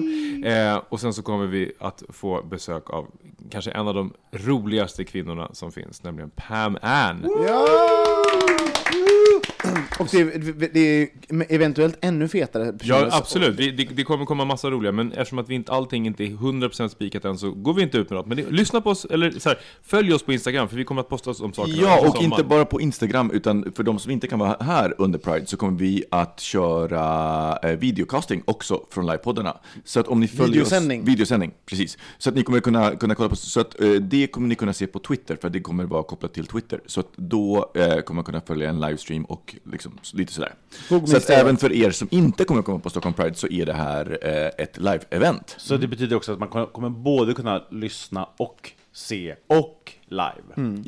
[0.49, 3.07] Eh, och sen så kommer vi att få besök av
[3.51, 7.25] kanske en av de roligaste kvinnorna som finns, nämligen Pam Ann.
[7.25, 8.28] Yeah!
[9.99, 11.09] Och det, det, det är
[11.49, 13.01] eventuellt ännu fetare personer.
[13.01, 13.59] Ja, absolut.
[13.59, 16.29] Vi, det, det kommer komma massa roliga, men eftersom att vi inte, allting inte är
[16.29, 18.27] 100% spikat än så går vi inte ut med något.
[18.27, 21.01] Men det, lyssna på oss, eller så här, följ oss på Instagram, för vi kommer
[21.01, 22.49] att posta oss om sakerna Ja, och inte sommaren.
[22.49, 25.79] bara på Instagram, utan för de som inte kan vara här under Pride så kommer
[25.79, 29.57] vi att köra eh, videocasting också från livepoddarna.
[29.85, 31.03] Så att om ni följer Videosändning.
[31.03, 31.09] oss...
[31.09, 31.53] Videosändning.
[31.67, 31.99] precis.
[32.19, 34.73] Så att ni kommer kunna, kunna kolla på, så att eh, det kommer ni kunna
[34.73, 36.81] se på Twitter, för det kommer vara kopplat till Twitter.
[36.87, 40.55] Så att då eh, kommer man kunna följa en livestream och liksom lite sådär.
[41.07, 43.73] Så att även för er som inte kommer komma på Stockholm Pride så är det
[43.73, 45.55] här eh, ett live-event.
[45.59, 50.55] Så det betyder också att man kommer både kunna lyssna och se och live.
[50.57, 50.83] Mm.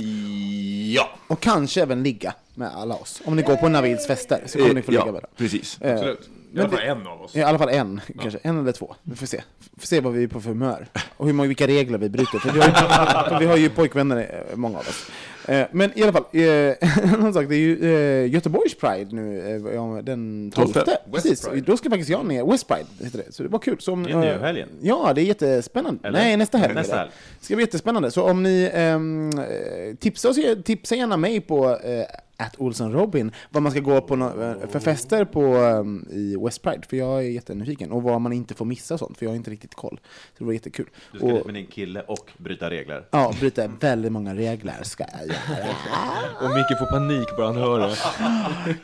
[0.94, 1.10] Ja!
[1.26, 3.22] Och kanske även ligga med alla oss.
[3.24, 5.30] Om ni går på Navids fester så kommer ni få Ja, ligga med dem.
[5.36, 5.80] precis.
[5.80, 6.30] Eh, Absolut.
[6.54, 7.36] I alla fall en av oss.
[7.36, 8.38] I alla fall en, kanske.
[8.42, 8.94] En eller två.
[9.02, 9.42] Vi får se.
[9.74, 10.86] Vi får se vad vi är på för humör.
[11.16, 12.38] Och hur många, vilka regler vi bryter.
[12.38, 12.72] För vi har ju,
[13.30, 15.06] för vi har ju pojkvänner, eh, många av oss.
[15.48, 17.94] Eh, Men i alla fall, eh, en annan sak, det är ju
[18.24, 19.38] eh, Göteborgs Pride nu
[19.74, 20.72] eh, den 12.
[20.72, 20.98] Tolfte.
[21.12, 23.32] Precis, då ska faktiskt jag ner, West Pride heter det.
[23.32, 23.76] Så det var kul.
[23.80, 24.68] Så om, Det är nu eh, helgen.
[24.80, 26.08] Ja, det är jättespännande.
[26.08, 26.18] Eller?
[26.18, 26.74] Nej, nästa helg.
[26.74, 27.10] Nästa helg.
[27.40, 28.10] Det ska bli jättespännande.
[28.10, 32.04] Så om ni ehm, eh, tipsa, oss, tipsa gärna mig på eh,
[32.40, 36.62] att Olsson Robin vad man ska gå på eh, för fester på, ehm, i West
[36.62, 37.92] Pride, för jag är jättenyfiken.
[37.92, 40.00] Och vad man inte får missa och sånt, för jag har inte riktigt koll.
[40.02, 40.86] Så det var jättekul.
[41.12, 43.04] Du ska och, dit med din kille och bryta regler.
[43.10, 45.38] Ja, bryta väldigt många regler ska jag göra.
[46.40, 47.96] Och Micke får panik bara han hör det.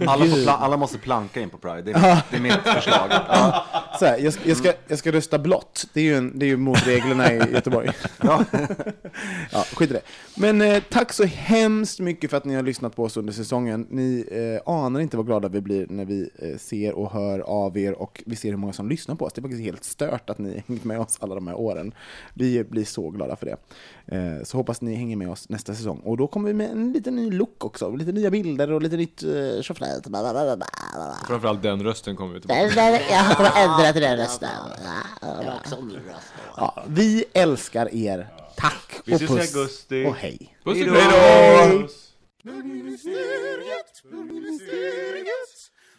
[0.06, 3.10] Alla, alla måste planka in på Pride, det är mitt, det är mitt förslag.
[3.10, 3.64] Ja.
[3.98, 6.46] Så här, jag, ska- jag, ska, jag ska rösta blått, det är ju, en, det
[6.46, 7.90] är ju mot reglerna i Göteborg.
[8.22, 8.44] Ja.
[9.52, 10.00] ja, skit i det.
[10.36, 13.86] Men eh, tack så hemskt mycket för att ni har lyssnat på oss under säsongen.
[13.90, 17.78] Ni eh, anar inte vad glada vi blir när vi eh, ser och hör av
[17.78, 19.32] er och vi ser hur många som lyssnar på oss.
[19.32, 21.94] Det är faktiskt helt stört att ni hängt med oss alla de här åren.
[22.34, 23.56] Vi blir så glada för det.
[24.08, 26.00] Eh, så hoppas ni hänger med oss nästa säsong.
[26.04, 28.96] Och då kommer vi med en liten ny look också, lite nya bilder och lite
[28.96, 30.02] nytt eh, tjofräs.
[31.26, 34.48] Framförallt den rösten kommer vi Nej, tillbaka Jag kommer ändra till den rösten.
[36.56, 38.28] Ja, vi älskar er.
[38.56, 40.06] Tack Vi och ses i puss augusti.
[40.06, 40.56] och hej.
[40.64, 41.88] Puss och Hej